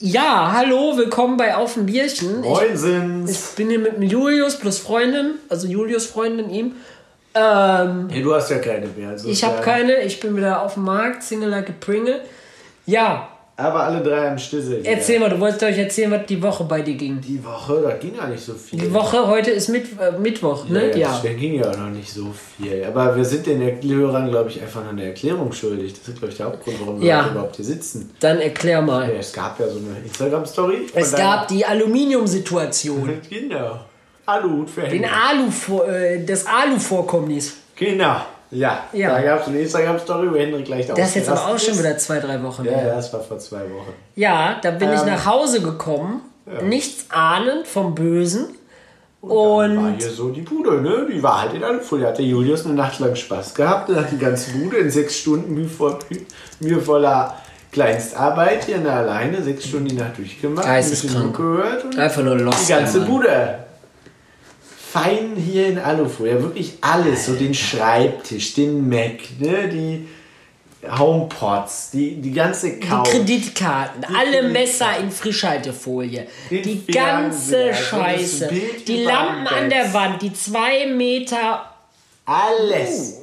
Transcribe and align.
Ja, 0.00 0.52
hallo, 0.52 0.96
willkommen 0.96 1.36
bei 1.36 1.56
Auf 1.56 1.74
dem 1.74 1.86
Bierchen. 1.86 2.40
Moinsens. 2.42 3.30
Ich, 3.30 3.36
ich 3.36 3.56
bin 3.56 3.68
hier 3.68 3.80
mit 3.80 4.00
Julius 4.12 4.56
plus 4.56 4.78
Freundin, 4.78 5.34
also 5.48 5.66
Julius 5.66 6.06
Freundin 6.06 6.50
ihm. 6.50 6.76
Ähm, 7.34 8.08
Hey, 8.08 8.22
du 8.22 8.32
hast 8.32 8.48
ja 8.48 8.58
keine 8.58 8.86
mehr. 8.86 9.08
Also 9.08 9.28
ich 9.28 9.42
habe 9.42 9.60
keine, 9.60 10.02
ich 10.02 10.20
bin 10.20 10.36
wieder 10.36 10.62
auf 10.62 10.74
dem 10.74 10.84
Markt, 10.84 11.24
Single 11.24 11.48
like 11.48 11.68
a 11.68 11.72
Pringle. 11.80 12.20
Ja, 12.86 13.28
Aber 13.60 13.82
alle 13.82 14.00
drei 14.00 14.30
am 14.30 14.38
Stissel. 14.38 14.82
erzähl 14.84 15.18
mal, 15.18 15.28
du 15.30 15.40
wolltest 15.40 15.64
euch 15.64 15.76
erzählen, 15.76 16.12
was 16.12 16.26
die 16.26 16.40
Woche 16.40 16.62
bei 16.62 16.80
dir 16.80 16.94
ging. 16.94 17.20
Die 17.20 17.44
Woche, 17.44 17.80
da 17.82 17.90
ging 17.96 18.14
ja 18.14 18.28
nicht 18.28 18.44
so 18.44 18.54
viel. 18.54 18.78
Die 18.78 18.94
Woche, 18.94 19.26
heute 19.26 19.50
ist 19.50 19.68
Mit, 19.68 19.86
äh, 20.00 20.12
Mittwoch, 20.16 20.64
Ja, 20.68 20.72
ne? 20.74 20.90
ja, 20.92 20.96
Ja. 20.96 21.20
deswegen 21.20 21.40
ging 21.40 21.54
ja 21.54 21.68
auch 21.68 21.76
noch 21.76 21.90
nicht 21.90 22.08
so 22.08 22.28
viel. 22.56 22.84
Aber 22.84 23.16
wir 23.16 23.24
sind 23.24 23.46
den 23.46 23.60
Hörern, 23.82 24.30
glaube 24.30 24.50
ich, 24.50 24.62
einfach 24.62 24.84
noch 24.84 24.90
eine 24.92 25.06
Erklärung 25.06 25.50
schuldig. 25.52 25.92
Das 25.98 26.06
ist, 26.06 26.18
glaube 26.18 26.30
ich, 26.30 26.36
der 26.36 26.46
Hauptgrund, 26.46 26.76
warum 26.78 27.00
wir 27.00 27.08
Ja. 27.08 27.22
heute 27.24 27.32
überhaupt 27.32 27.56
hier 27.56 27.64
sitzen. 27.64 28.10
Dann 28.20 28.38
erklär 28.40 28.80
mal. 28.80 29.08
Ja, 29.12 29.18
es 29.18 29.32
gab 29.32 29.58
ja 29.58 29.66
so 29.66 29.78
eine 29.78 29.98
Instagram-Story. 30.06 30.86
Es 30.94 31.12
gab 31.16 31.48
die 31.48 31.66
Aluminiumsituation. 31.66 33.10
Genau. 33.28 33.80
Aluhut 34.24 34.70
für 34.70 34.82
Den. 34.82 35.04
Alu, 35.04 35.82
äh, 35.90 36.24
das 36.24 36.46
Alu-Vorkommnis. 36.46 37.54
Genau. 37.74 38.20
Ja. 38.50 38.84
Ja. 38.92 39.10
Da 39.10 39.22
gab 39.22 39.42
es 39.42 39.48
eine 39.48 39.58
Instagram-Story, 39.60 40.30
wo 40.32 40.36
Hendrik 40.36 40.64
gleich 40.64 40.86
da 40.86 40.94
Das 40.94 41.08
ist 41.08 41.14
jetzt 41.16 41.28
aber 41.28 41.46
auch 41.46 41.58
schon 41.58 41.74
ist. 41.74 41.78
wieder 41.80 41.98
zwei, 41.98 42.18
drei 42.18 42.42
Wochen 42.42 42.64
Ja, 42.64 42.72
ja, 42.72 42.94
das 42.94 43.12
war 43.12 43.20
vor 43.20 43.38
zwei 43.38 43.60
Wochen. 43.60 43.92
Ja, 44.14 44.56
da 44.62 44.70
bin 44.70 44.92
ich 44.92 45.00
Ähm, 45.00 45.06
nach 45.06 45.26
Hause 45.26 45.60
gekommen, 45.60 46.22
nichts 46.62 47.06
ahnend 47.10 47.66
vom 47.66 47.94
Bösen. 47.94 48.46
War 49.20 49.30
Und 49.66 49.96
hier 49.98 50.10
so 50.10 50.30
die 50.30 50.42
Bude, 50.42 50.80
ne? 50.80 51.06
Die 51.12 51.20
war 51.22 51.42
halt 51.42 51.52
in 51.54 51.64
Alufolie. 51.64 52.06
Hatte 52.06 52.22
Julius 52.22 52.64
eine 52.64 52.74
Nacht 52.74 53.00
lang 53.00 53.16
Spaß 53.16 53.52
gehabt. 53.54 53.88
Dann 53.88 53.96
hat 53.96 54.12
die 54.12 54.18
ganze 54.18 54.52
Bude 54.52 54.76
in 54.76 54.90
sechs 54.90 55.18
Stunden 55.18 55.54
mühevoll, 55.54 55.98
mühevoller 56.60 57.34
Kleinstarbeit 57.72 58.64
hier 58.64 58.78
ne, 58.78 58.92
alleine 58.92 59.42
sechs 59.42 59.66
Stunden 59.66 59.88
die 59.88 59.96
Nacht 59.96 60.16
durchgemacht. 60.16 60.66
Ein 60.66 60.88
bisschen 60.88 61.26
Mucke 61.26 61.42
gehört 61.42 61.84
und 61.84 61.98
einfach 61.98 62.22
nur 62.22 62.36
lost. 62.38 62.68
die 62.68 62.72
ganze 62.72 62.98
Mann. 63.00 63.08
Bude. 63.08 63.58
Fein 64.98 65.36
hier 65.36 65.68
in 65.68 65.78
Alufolie. 65.78 66.42
Wirklich 66.42 66.74
alles. 66.80 67.26
So 67.26 67.34
den 67.34 67.54
Schreibtisch, 67.54 68.54
den 68.54 68.88
Mac, 68.88 69.18
ne? 69.38 69.68
Die 69.68 70.08
Homepots, 70.98 71.90
die, 71.90 72.20
die 72.20 72.32
ganze 72.32 72.70
Die 72.70 72.80
Couch. 72.80 73.08
Kreditkarten, 73.10 74.04
alle 74.04 74.14
Kreditkarten. 74.14 74.52
Messer 74.52 74.98
in 75.00 75.10
Frischhaltefolie, 75.10 76.26
Den 76.50 76.62
die 76.62 76.86
ganze 76.86 77.74
Scheiße, 77.74 78.48
die 78.86 79.02
Lampen 79.02 79.46
an 79.46 79.68
der 79.68 79.92
Wand, 79.92 80.22
die 80.22 80.32
zwei 80.32 80.86
Meter. 80.86 81.64
Alles. 82.24 83.22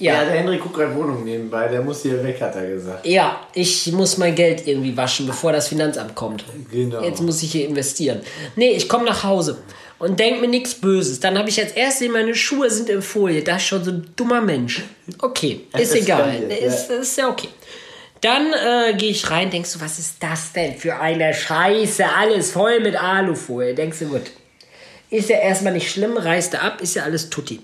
Ja, 0.00 0.14
Ja, 0.14 0.24
der 0.24 0.32
Henrik 0.40 0.62
guckt 0.62 0.74
gerade 0.74 0.94
Wohnung 0.94 1.24
nebenbei, 1.24 1.68
der 1.68 1.82
muss 1.82 2.02
hier 2.02 2.22
weg, 2.24 2.40
hat 2.40 2.56
er 2.56 2.66
gesagt. 2.68 3.06
ja, 3.06 3.38
ich 3.54 3.92
muss 3.92 4.16
mein 4.18 4.34
Geld 4.34 4.66
irgendwie 4.66 4.96
waschen, 4.96 5.26
bevor 5.26 5.52
das 5.52 5.68
Finanzamt 5.68 6.14
kommt. 6.14 6.44
Genau. 6.72 7.02
Jetzt 7.02 7.20
muss 7.22 7.42
ich 7.42 7.52
hier 7.52 7.68
investieren. 7.68 8.20
Nee, 8.56 8.70
ich 8.70 8.88
komme 8.88 9.04
nach 9.04 9.22
Hause 9.22 9.58
und 9.98 10.18
denk 10.18 10.40
mir 10.40 10.48
nichts 10.48 10.74
Böses. 10.74 11.20
Dann 11.20 11.38
habe 11.38 11.50
ich 11.50 11.60
als 11.60 11.72
erstes 11.72 12.08
meine 12.08 12.34
Schuhe 12.34 12.70
sind 12.70 12.88
in 12.88 13.02
Folie. 13.02 13.42
Das 13.42 13.58
ist 13.58 13.68
schon 13.68 13.84
so 13.84 13.90
ein 13.90 14.06
dummer 14.16 14.40
Mensch. 14.40 14.82
Okay, 15.20 15.66
ist 15.78 15.94
egal. 15.94 16.44
Ist, 16.50 16.90
ist 16.90 17.18
ja 17.18 17.28
okay. 17.28 17.48
Dann 18.22 18.48
äh, 18.52 18.94
gehe 18.98 19.10
ich 19.10 19.30
rein, 19.30 19.50
denkst 19.50 19.72
du, 19.74 19.80
was 19.80 19.98
ist 19.98 20.16
das 20.20 20.52
denn 20.52 20.74
für 20.76 20.98
eine 21.00 21.32
Scheiße? 21.32 22.04
Alles 22.18 22.50
voll 22.52 22.80
mit 22.80 22.94
Alufolie. 22.94 23.74
Denkst 23.74 23.98
du, 24.00 24.06
gut. 24.08 24.22
Ist 25.10 25.28
ja 25.28 25.38
erstmal 25.38 25.72
nicht 25.72 25.90
schlimm, 25.90 26.16
reißt 26.16 26.52
du 26.54 26.60
ab, 26.60 26.80
ist 26.80 26.94
ja 26.96 27.02
alles 27.04 27.30
tutti. 27.30 27.60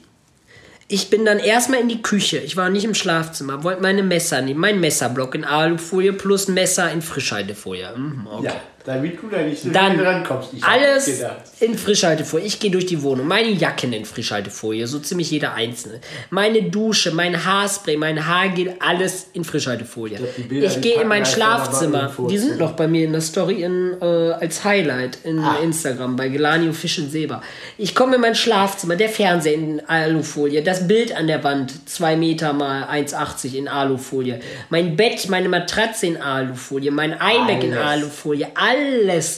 Ich 0.89 1.11
bin 1.11 1.25
dann 1.25 1.39
erstmal 1.39 1.81
in 1.81 1.89
die 1.89 2.03
Küche. 2.03 2.39
Ich 2.39 2.56
war 2.56 2.70
nicht 2.70 2.84
im 2.84 2.95
Schlafzimmer. 2.95 3.65
Wollte 3.65 3.83
meine 3.83 4.03
Messer 4.05 4.41
nehmen. 4.41 4.61
Mein 4.61 4.79
Messerblock 4.79 5.34
in 5.34 5.45
Alufolie 5.45 6.12
plus 6.12 6.47
Messer 6.47 6.91
in 6.92 7.03
Frischhaltefolie. 7.03 7.92
Mhm, 7.97 8.27
okay. 8.27 8.47
Ja, 8.47 8.61
damit 8.87 9.20
du 9.20 9.29
da 9.29 9.42
nicht 9.42 9.62
so 9.62 9.70
Dann 9.70 9.98
rankommst. 10.01 10.51
Ich 10.55 10.64
alles 10.64 11.23
in 11.61 11.77
Frischhaltefolie. 11.77 12.47
Ich 12.47 12.61
gehe 12.61 12.70
durch 12.70 12.86
die 12.86 13.02
Wohnung. 13.02 13.27
Meine 13.27 13.51
Jacken 13.51 13.92
in 13.92 14.05
Frischhaltefolie, 14.05 14.86
so 14.86 14.98
ziemlich 15.01 15.30
jeder 15.30 15.55
einzelne. 15.55 16.01
Meine 16.30 16.63
Dusche, 16.63 17.11
mein 17.11 17.45
Haarspray, 17.45 17.96
mein 17.96 18.27
Haargel, 18.27 18.75
alles 18.79 19.27
in 19.33 19.42
Frischhaltefolie. 19.45 20.19
Ich 20.48 20.75
die 20.75 20.80
gehe 20.80 21.01
in 21.02 21.08
mein 21.08 21.27
Schlafzimmer. 21.27 22.13
Die 22.30 22.39
sind 22.39 22.58
noch 22.58 22.73
bei 22.73 22.86
mir 22.86 23.05
in 23.05 23.13
der 23.13 23.20
Story 23.20 23.63
in, 23.63 23.96
äh, 24.01 24.05
als 24.05 24.64
Highlight 24.64 25.19
in 25.25 25.39
Ah. 25.41 25.58
Instagram 25.63 26.14
bei 26.17 26.29
Gelanio 26.29 26.73
Fisch 26.73 26.98
und 26.98 27.11
Silber. 27.11 27.42
Ich 27.79 27.95
komme 27.95 28.14
in 28.17 28.20
mein 28.20 28.35
Schlafzimmer, 28.35 28.96
der 28.96 29.08
Fernseher 29.08 29.55
in 29.55 29.83
Alufolie, 29.89 30.63
das 30.63 30.86
Bild 30.86 31.17
an 31.17 31.27
der 31.27 31.42
Wand, 31.42 31.89
2 31.89 32.17
Meter 32.17 32.52
mal 32.52 32.85
1,80 32.85 33.55
in 33.55 33.69
Alufolie. 33.69 34.41
Mein 34.70 34.96
Bett, 34.96 35.29
meine 35.29 35.48
Matratze 35.48 36.07
in 36.07 36.17
Alufolie, 36.20 36.91
mein 36.91 37.13
iMac 37.13 37.64
in. 37.64 37.75
Alufolie, 37.77 38.46
alles 38.55 38.76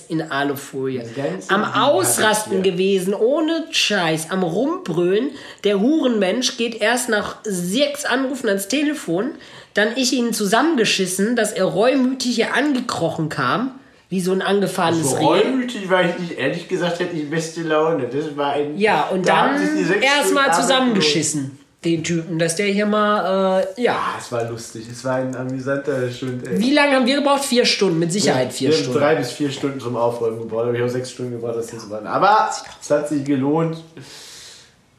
in 0.09 0.31
Alufolie. 0.31 1.05
Am 1.49 1.65
Ausrasten 1.65 2.63
gewesen, 2.63 3.15
ohne 3.15 3.65
Scheiß, 3.71 4.31
am 4.31 4.43
Rumbrüllen. 4.43 5.31
Der 5.65 5.81
Hurenmensch 5.81 6.57
geht 6.57 6.81
erst 6.81 7.09
nach 7.09 7.37
sechs 7.45 8.05
Anrufen 8.05 8.49
ans 8.49 8.69
Telefon, 8.69 9.33
dann 9.75 9.97
ich 9.97 10.13
ihn 10.13 10.33
zusammengeschissen, 10.33 11.37
dass 11.37 11.53
er 11.53 11.65
reumütig 11.65 12.35
hier 12.35 12.55
angekrochen 12.55 13.29
kam, 13.29 13.79
wie 14.09 14.21
so 14.21 14.33
ein 14.33 14.43
angefahrenes 14.43 15.11
So 15.11 15.17
Reh. 15.17 15.25
reumütig 15.25 15.89
war 15.91 16.05
ich 16.05 16.19
nicht. 16.19 16.39
Ehrlich 16.39 16.69
gesagt 16.69 16.99
hätte 16.99 17.17
ich 17.17 17.29
beste 17.29 17.63
Laune. 17.63 18.09
Das 18.11 18.37
war 18.37 18.53
ein. 18.55 18.79
Ja, 18.79 19.09
und 19.09 19.29
da 19.29 19.53
dann 19.53 20.03
erstmal 20.03 20.53
zusammengeschissen, 20.55 21.59
den 21.85 22.03
Typen, 22.03 22.39
dass 22.41 22.57
der 22.57 22.67
hier 22.67 22.87
mal, 22.87 23.63
äh, 23.77 23.83
ja. 23.83 23.93
Ah, 23.93 24.19
es 24.19 24.33
war 24.33 24.45
lustig. 24.45 24.87
Es 24.91 25.05
war 25.05 25.17
ein 25.17 25.35
amüsanter 25.37 26.11
Stund. 26.11 26.47
Ey. 26.47 26.59
Wie 26.59 26.73
lange 26.73 26.97
haben 26.97 27.07
wir 27.07 27.17
gebraucht? 27.17 27.45
Vier 27.45 27.65
Stunden, 27.65 28.01
mit 28.01 28.11
Sicherheit 28.13 28.53
vier 28.53 28.71
wir 28.71 28.77
Stunden. 28.77 28.99
drei 28.99 29.15
bis 29.15 29.31
vier 29.31 29.51
Stunden 29.51 29.79
zum 29.79 29.97
Aufräumen 29.97 30.41
gebraucht. 30.41 30.65
aber 30.65 30.75
Ich 30.75 30.81
habe 30.81 30.91
sechs 30.91 31.13
Stunden 31.13 31.33
gebraucht, 31.33 31.57
das 31.57 31.69
zu 31.69 31.77
machen. 31.87 32.07
Aber 32.09 32.51
es 32.81 32.91
hat 32.91 33.09
sich 33.09 33.25
gelohnt. 33.25 33.79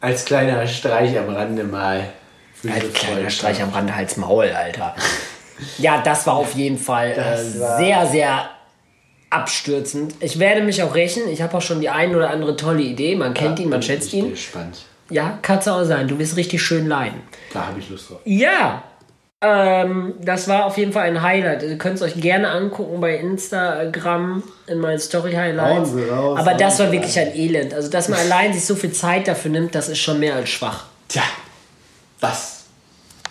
Als 0.01 0.23
kleiner 0.23 0.65
Streich 0.67 1.17
am 1.19 1.27
Rande 1.29 1.65
mal. 1.65 2.05
Diese 2.63 2.79
kleiner. 2.93 3.29
Streich 3.29 3.61
am 3.61 3.69
Rande, 3.71 3.93
Hals 3.93 4.15
Maul, 4.15 4.45
Alter. 4.49 4.95
Ja, 5.77 6.01
das 6.01 6.25
war 6.25 6.35
auf 6.35 6.55
jeden 6.55 6.77
Fall 6.77 7.11
äh, 7.11 7.59
war- 7.59 7.77
sehr, 7.77 8.05
sehr 8.07 8.49
abstürzend. 9.29 10.13
Ich 10.21 10.39
werde 10.39 10.61
mich 10.61 10.81
auch 10.81 10.95
rächen. 10.95 11.27
Ich 11.29 11.41
habe 11.41 11.57
auch 11.57 11.61
schon 11.61 11.81
die 11.81 11.89
ein 11.89 12.15
oder 12.15 12.29
andere 12.29 12.55
tolle 12.55 12.81
Idee. 12.81 13.15
Man 13.15 13.33
kennt 13.33 13.59
ihn, 13.59 13.69
man 13.69 13.79
Bin 13.81 13.87
schätzt 13.87 14.07
ich 14.07 14.13
ihn. 14.15 14.29
Gespannt. 14.31 14.85
Ja, 15.09 15.39
kann's 15.41 15.67
auch 15.67 15.83
sein. 15.83 16.07
Du 16.07 16.19
wirst 16.19 16.35
richtig 16.35 16.61
schön 16.61 16.87
leiden. 16.87 17.21
Da 17.53 17.67
habe 17.67 17.79
ich 17.79 17.89
Lust 17.89 18.09
drauf. 18.09 18.19
Ja, 18.25 18.83
ähm, 19.41 20.15
das 20.21 20.49
war 20.49 20.65
auf 20.65 20.77
jeden 20.77 20.91
Fall 20.91 21.07
ein 21.07 21.21
Highlight. 21.21 21.63
Ihr 21.63 21.77
könnt 21.77 21.95
es 21.95 22.01
euch 22.01 22.19
gerne 22.19 22.49
angucken 22.49 22.99
bei 22.99 23.15
Instagram 23.15 24.43
in 24.67 24.79
meinen 24.79 24.99
Sie 24.99 25.17
raus, 26.09 26.39
Aber 26.39 26.55
das 26.55 26.79
war 26.79 26.91
wirklich 26.91 27.17
ein 27.17 27.33
Elend. 27.33 27.73
Also, 27.73 27.89
dass 27.89 28.09
man 28.09 28.19
allein 28.19 28.53
sich 28.53 28.65
so 28.65 28.75
viel 28.75 28.91
Zeit 28.91 29.27
dafür 29.29 29.51
nimmt, 29.51 29.75
das 29.75 29.87
ist 29.87 29.99
schon 29.99 30.19
mehr 30.19 30.35
als 30.35 30.49
schwach. 30.49 30.85
Tja, 31.07 31.23
das 32.19 32.65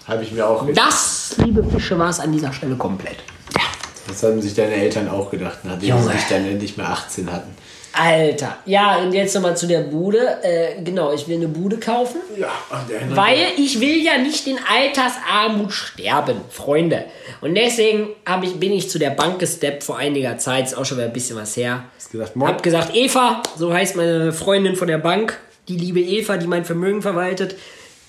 habe 0.06 0.22
ich 0.22 0.32
mir 0.32 0.46
auch 0.46 0.66
gedacht. 0.66 0.88
Das, 0.88 1.34
liebe 1.36 1.62
Fische, 1.62 1.98
war 1.98 2.08
es 2.08 2.20
an 2.20 2.32
dieser 2.32 2.54
Stelle 2.54 2.76
komplett. 2.76 3.18
Ja. 3.54 3.64
Das 4.06 4.22
haben 4.22 4.40
sich 4.40 4.54
deine 4.54 4.74
Eltern 4.74 5.10
auch 5.10 5.30
gedacht, 5.30 5.58
nachdem 5.64 5.90
Junge. 5.90 6.04
sie 6.04 6.12
sich 6.12 6.28
dann 6.30 6.46
endlich 6.46 6.78
mal 6.78 6.86
18 6.86 7.30
hatten. 7.30 7.54
Alter. 7.98 8.58
Ja, 8.64 8.98
und 8.98 9.12
jetzt 9.12 9.34
nochmal 9.34 9.56
zu 9.56 9.66
der 9.66 9.80
Bude. 9.80 10.42
Äh, 10.42 10.82
genau, 10.82 11.12
ich 11.12 11.26
will 11.26 11.36
eine 11.36 11.48
Bude 11.48 11.78
kaufen. 11.78 12.20
Ja, 12.36 12.52
und 12.70 12.88
der 12.88 13.16
Weil 13.16 13.46
ich 13.56 13.80
will 13.80 14.02
ja 14.02 14.18
nicht 14.18 14.46
in 14.46 14.58
Altersarmut 14.58 15.72
sterben, 15.72 16.40
Freunde. 16.50 17.04
Und 17.40 17.54
deswegen 17.54 18.10
ich, 18.42 18.54
bin 18.60 18.72
ich 18.72 18.88
zu 18.88 18.98
der 18.98 19.10
Bank 19.10 19.38
gesteppt 19.38 19.82
vor 19.82 19.98
einiger 19.98 20.38
Zeit, 20.38 20.66
ist 20.66 20.74
auch 20.74 20.84
schon 20.84 20.98
wieder 20.98 21.08
ein 21.08 21.12
bisschen 21.12 21.36
was 21.36 21.56
her. 21.56 21.84
Hast 21.96 22.12
gesagt, 22.12 22.36
Moin. 22.36 22.48
Hab 22.48 22.62
gesagt, 22.62 22.94
Eva, 22.94 23.42
so 23.56 23.72
heißt 23.72 23.96
meine 23.96 24.32
Freundin 24.32 24.76
von 24.76 24.88
der 24.88 24.98
Bank, 24.98 25.38
die 25.66 25.76
liebe 25.76 26.00
Eva, 26.00 26.36
die 26.36 26.46
mein 26.46 26.64
Vermögen 26.64 27.02
verwaltet. 27.02 27.56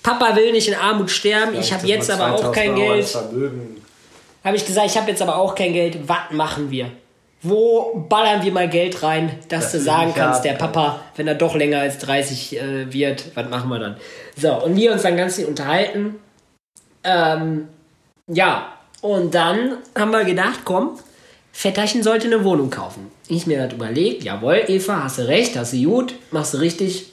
Papa 0.02 0.36
will 0.36 0.52
nicht 0.52 0.68
in 0.68 0.74
Armut 0.74 1.10
sterben, 1.10 1.58
ich 1.58 1.72
habe 1.72 1.86
jetzt 1.86 2.10
aber 2.10 2.34
auch 2.34 2.52
kein 2.52 2.74
Geld. 2.74 3.06
Vermögen. 3.06 3.76
Habe 4.44 4.56
ich 4.56 4.64
gesagt, 4.64 4.86
ich 4.86 4.96
habe 4.96 5.10
jetzt 5.10 5.20
aber 5.20 5.36
auch 5.36 5.54
kein 5.54 5.72
Geld. 5.72 5.98
Was 6.06 6.30
machen 6.30 6.70
wir? 6.70 6.90
Wo 7.42 8.06
ballern 8.08 8.42
wir 8.42 8.52
mal 8.52 8.68
Geld 8.68 9.02
rein, 9.02 9.30
dass 9.48 9.64
Das 9.64 9.72
du 9.72 9.80
sagen 9.80 10.12
kannst, 10.14 10.44
der 10.44 10.52
Papa, 10.52 11.00
wenn 11.16 11.26
er 11.26 11.34
doch 11.34 11.54
länger 11.54 11.80
als 11.80 11.98
30 11.98 12.60
äh, 12.60 12.92
wird, 12.92 13.34
was 13.34 13.48
machen 13.48 13.70
wir 13.70 13.78
dann? 13.78 13.96
So, 14.36 14.62
und 14.62 14.76
wir 14.76 14.92
uns 14.92 15.02
dann 15.02 15.16
ganz 15.16 15.36
viel 15.36 15.46
unterhalten. 15.46 16.16
Ähm, 17.02 17.68
ja, 18.26 18.74
und 19.00 19.34
dann 19.34 19.78
haben 19.98 20.10
wir 20.10 20.24
gedacht, 20.24 20.60
komm, 20.64 20.98
Vetterchen 21.52 22.02
sollte 22.02 22.26
eine 22.26 22.44
Wohnung 22.44 22.68
kaufen. 22.68 23.10
Ich 23.28 23.46
mir 23.46 23.64
das 23.64 23.72
überlegt, 23.72 24.22
jawohl, 24.22 24.62
Eva, 24.68 25.04
hast 25.04 25.18
du 25.18 25.28
recht, 25.28 25.56
hast 25.56 25.72
du 25.72 25.82
gut, 25.82 26.14
machst 26.30 26.54
du 26.54 26.58
richtig, 26.58 27.12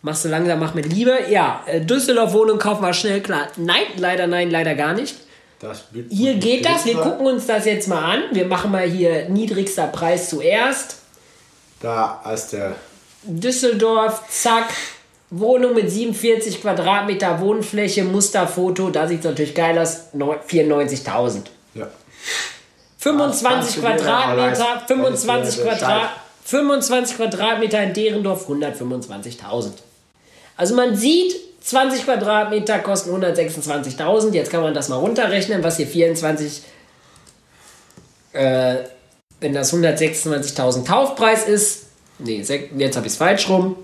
machst 0.00 0.24
du 0.24 0.28
langsam, 0.28 0.60
mach 0.60 0.74
mit 0.74 0.86
Liebe. 0.90 1.18
Ja, 1.28 1.62
äh, 1.66 1.80
Düsseldorf 1.82 2.32
Wohnung 2.32 2.58
kaufen 2.58 2.82
wir 2.82 2.94
schnell, 2.94 3.20
klar. 3.20 3.48
Nein, 3.56 3.84
leider 3.98 4.26
nein, 4.26 4.50
leider 4.50 4.74
gar 4.74 4.94
nicht. 4.94 5.16
Hier 6.10 6.34
geht 6.34 6.66
das, 6.66 6.84
wir 6.84 6.96
gucken 6.96 7.26
uns 7.26 7.46
das 7.46 7.64
jetzt 7.64 7.88
mal 7.88 8.02
an. 8.04 8.22
Wir 8.32 8.46
machen 8.46 8.70
mal 8.70 8.88
hier 8.88 9.28
niedrigster 9.28 9.86
Preis 9.86 10.28
zuerst. 10.30 10.96
Da 11.80 12.22
ist 12.32 12.52
der. 12.52 12.74
Düsseldorf, 13.22 14.22
zack. 14.30 14.68
Wohnung 15.30 15.74
mit 15.74 15.90
47 15.90 16.60
Quadratmeter 16.62 17.40
Wohnfläche, 17.40 18.04
Musterfoto, 18.04 18.90
da 18.90 19.08
sieht 19.08 19.18
es 19.20 19.24
natürlich 19.24 19.54
geil 19.56 19.76
aus, 19.76 20.12
neu- 20.12 20.36
94.000. 20.48 21.46
Ja. 21.74 21.88
25 22.98 23.42
Was 23.42 23.52
kannst 23.52 23.76
du 23.76 23.80
dir 23.80 23.86
da 23.88 23.96
Quadratmeter, 23.96 24.46
leisten? 24.46 24.86
25 24.86 25.26
Das 25.26 25.48
ist 25.48 25.58
der 25.58 25.76
Quadrat, 25.78 26.10
25 26.44 27.16
Quadratmeter 27.16 27.82
in 27.82 27.92
Derendorf 27.94 28.48
125.000. 28.48 29.72
Also 30.56 30.74
man 30.76 30.94
sieht, 30.96 31.34
20 31.66 32.04
Quadratmeter 32.04 32.78
kosten 32.78 33.10
126.000. 33.10 34.32
Jetzt 34.32 34.52
kann 34.52 34.62
man 34.62 34.72
das 34.72 34.88
mal 34.88 34.96
runterrechnen, 34.96 35.64
was 35.64 35.78
hier 35.78 35.88
24, 35.88 36.62
äh, 38.32 38.76
wenn 39.40 39.52
das 39.52 39.74
126.000 39.74 40.84
Kaufpreis 40.84 41.48
ist. 41.48 41.86
Nee, 42.20 42.36
jetzt 42.36 42.96
habe 42.96 43.06
ich 43.06 43.12
es 43.12 43.16
falsch 43.16 43.48
rum. 43.48 43.76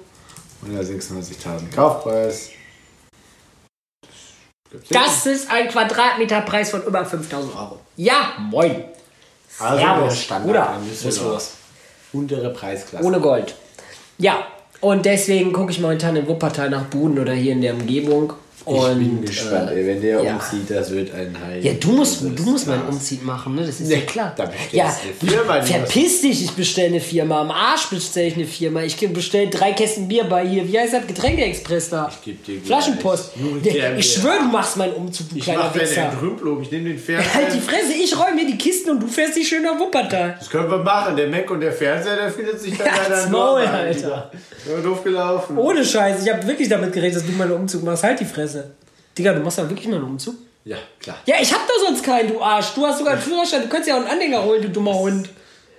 196.000 0.65 1.75
Kaufpreis. 1.75 2.51
Das 4.89 5.27
ist 5.27 5.51
ein 5.51 5.69
Quadratmeterpreis 5.69 6.71
von 6.71 6.85
über 6.85 7.03
5.000 7.03 7.57
Euro. 7.57 7.81
Ja, 7.97 8.35
moin. 8.39 8.85
also 9.59 9.77
Servus, 9.77 10.09
der 10.09 10.17
Standard 10.17 10.47
Bruder. 10.47 10.81
Düsseldorf. 10.89 11.33
los. 11.33 11.53
Untere 12.13 12.51
Preisklasse. 12.51 13.05
Ohne 13.05 13.21
Gold. 13.21 13.57
Ja, 14.19 14.47
und 14.83 15.07
deswegen 15.07 15.53
gucke 15.53 15.71
ich 15.71 15.81
momentan 15.81 16.17
in 16.17 16.27
Wuppertal 16.27 16.69
nach 16.69 16.87
Buden 16.87 17.19
oder 17.19 17.33
hier 17.33 17.53
in 17.53 17.63
der 17.63 17.73
Umgebung. 17.73 18.33
Ich 18.65 18.73
Und, 18.73 18.99
bin 18.99 19.25
gespannt, 19.25 19.71
äh, 19.71 19.75
ey, 19.81 19.87
wenn 19.89 20.01
der 20.01 20.23
ja. 20.23 20.35
umzieht, 20.35 20.71
das 20.71 20.91
wird 20.93 21.13
ein 21.15 21.37
Heil. 21.45 21.65
Ja, 21.65 21.73
du 21.75 21.93
musst, 21.93 22.23
du 22.23 22.43
musst 22.45 22.67
mal 22.67 22.75
einen. 22.75 22.89
Umzug 22.89 23.25
machen, 23.25 23.55
ne? 23.55 23.67
Das 23.67 23.81
ist 23.81 23.89
Nee, 23.89 23.95
ja 23.97 24.01
klar. 24.03 24.33
da 24.37 24.45
bestellst 24.47 24.73
ja, 24.75 24.95
du 25.21 25.27
eine 25.27 25.35
Firma, 25.35 25.63
verpiss 25.63 26.21
dich, 26.21 26.45
ich 26.45 26.51
bestelle 26.53 26.89
eine 26.89 27.01
Firma. 27.01 27.41
Am 27.41 27.51
Arsch 27.51 27.87
bestelle 27.91 28.27
ich 28.29 28.35
eine 28.37 28.45
Firma. 28.47 28.83
Ich 28.83 28.97
bestelle 28.97 29.49
drei 29.49 29.73
Kästen 29.73 30.07
Bier 30.09 30.25
bei 30.25 30.47
hier. 30.47 30.67
Wie 30.67 30.79
heißt 30.79 30.93
das? 30.95 31.07
Getränkeexpress 31.07 31.91
da. 31.91 32.09
Ich 32.11 32.25
geb 32.25 32.45
dir. 32.45 32.61
Flaschenpost. 32.61 33.33
Der- 33.65 33.97
Ich 33.99 34.13
schwöre, 34.15 34.39
du 34.39 34.45
machst 34.49 34.77
meinen 34.77 34.93
Umzug, 34.95 35.29
du 35.31 35.37
Ich 35.39 35.45
kleiner 35.45 35.61
mach 35.65 35.75
mir 35.75 35.81
den 35.81 35.89
Wichser. 35.91 36.13
Rümpelung, 36.23 36.63
ich 36.63 36.71
nehme 36.71 36.89
den 36.91 36.99
Fernseher. 36.99 37.35
Halt 37.35 37.55
die 37.55 37.61
Fresse, 37.61 37.93
ich 37.93 38.17
räume 38.19 38.37
mir 38.37 38.47
die 38.47 38.59
Kisten 38.59 38.91
und 38.91 39.03
du 39.03 39.07
fährst 39.09 39.37
dich 39.37 39.49
schön 39.49 39.63
nach 39.63 39.79
Wuppertal. 39.79 40.37
Das 40.39 40.49
können 40.49 40.71
wir 40.71 40.79
machen. 40.79 41.17
Der 41.17 41.29
Mac 41.29 41.51
und 41.51 41.61
der 41.61 41.73
Fernseher, 41.73 42.17
der 42.17 42.31
findet 42.31 42.61
sich 42.61 42.77
dann 42.79 42.87
Ja, 42.87 42.93
leider 43.09 43.29
nur 43.29 43.41
Maul, 43.41 43.61
Alter. 43.67 44.31
Ja, 44.69 44.81
doof 44.83 45.03
gelaufen. 45.03 45.59
Ohne 45.59 45.85
Scheiß, 45.85 46.25
ich 46.25 46.33
habe 46.33 46.47
wirklich 46.47 46.69
damit 46.69 46.93
gerechnet, 46.93 47.23
dass 47.23 47.27
du 47.29 47.33
mal 47.33 47.45
einen 47.45 47.55
Umzug 47.55 47.83
machst. 47.83 48.05
Halt 48.05 48.21
die 48.21 48.25
Fresse. 48.25 48.52
Digga, 49.17 49.33
du 49.35 49.41
machst 49.41 49.59
da 49.59 49.69
wirklich 49.69 49.89
mal 49.89 49.97
einen 49.97 50.05
Umzug? 50.05 50.35
Ja, 50.65 50.77
klar. 51.01 51.17
Ja, 51.27 51.37
ich 51.41 51.53
hab 51.53 51.67
doch 51.67 51.75
sonst 51.87 52.05
keinen, 52.05 52.29
du 52.33 52.41
Arsch. 52.41 52.73
Du 52.75 52.87
hast 52.87 52.99
sogar 52.99 53.15
einen 53.15 53.23
Führerschein, 53.23 53.63
du 53.63 53.69
kannst 53.69 53.89
ja 53.89 53.95
auch 53.95 54.01
einen 54.01 54.09
Anhänger 54.09 54.43
holen, 54.45 54.63
du 54.63 54.69
dummer 54.71 54.95
Hund. 54.95 55.29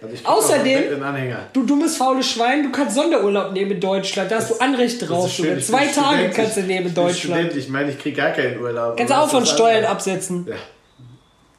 Also 0.01 0.13
ich 0.15 0.21
krieg 0.23 0.29
Außerdem-. 0.33 1.35
Du 1.53 1.63
dummes, 1.63 1.95
faules 1.95 2.27
Schwein, 2.29 2.63
du 2.63 2.71
kannst 2.71 2.95
Sonderurlaub 2.95 3.53
nehmen 3.53 3.71
in 3.71 3.79
Deutschland. 3.79 4.29
Da 4.29 4.35
hast 4.35 4.49
du 4.51 4.55
Anrecht 4.59 5.01
Das 5.01 5.07
drauf. 5.07 5.31
schön, 5.31 5.61
Zwei 5.61 5.85
Tage 5.87 5.93
Student, 6.17 6.33
kannst 6.35 6.57
du 6.57 6.61
nehmen 6.63 6.87
in 6.87 6.93
Deutschland. 6.93 7.39
Student, 7.39 7.55
ich 7.55 7.69
meine, 7.69 7.91
ich 7.91 7.99
kriege 7.99 8.17
gar 8.17 8.31
keinen 8.31 8.59
Urlaub. 8.61 8.97
Kannst 8.97 9.13
du 9.13 9.17
auch 9.17 9.29
von 9.29 9.39
das 9.45 9.51
Steuern 9.53 9.85
absetzen. 9.85 10.45
Ja. 10.49 10.55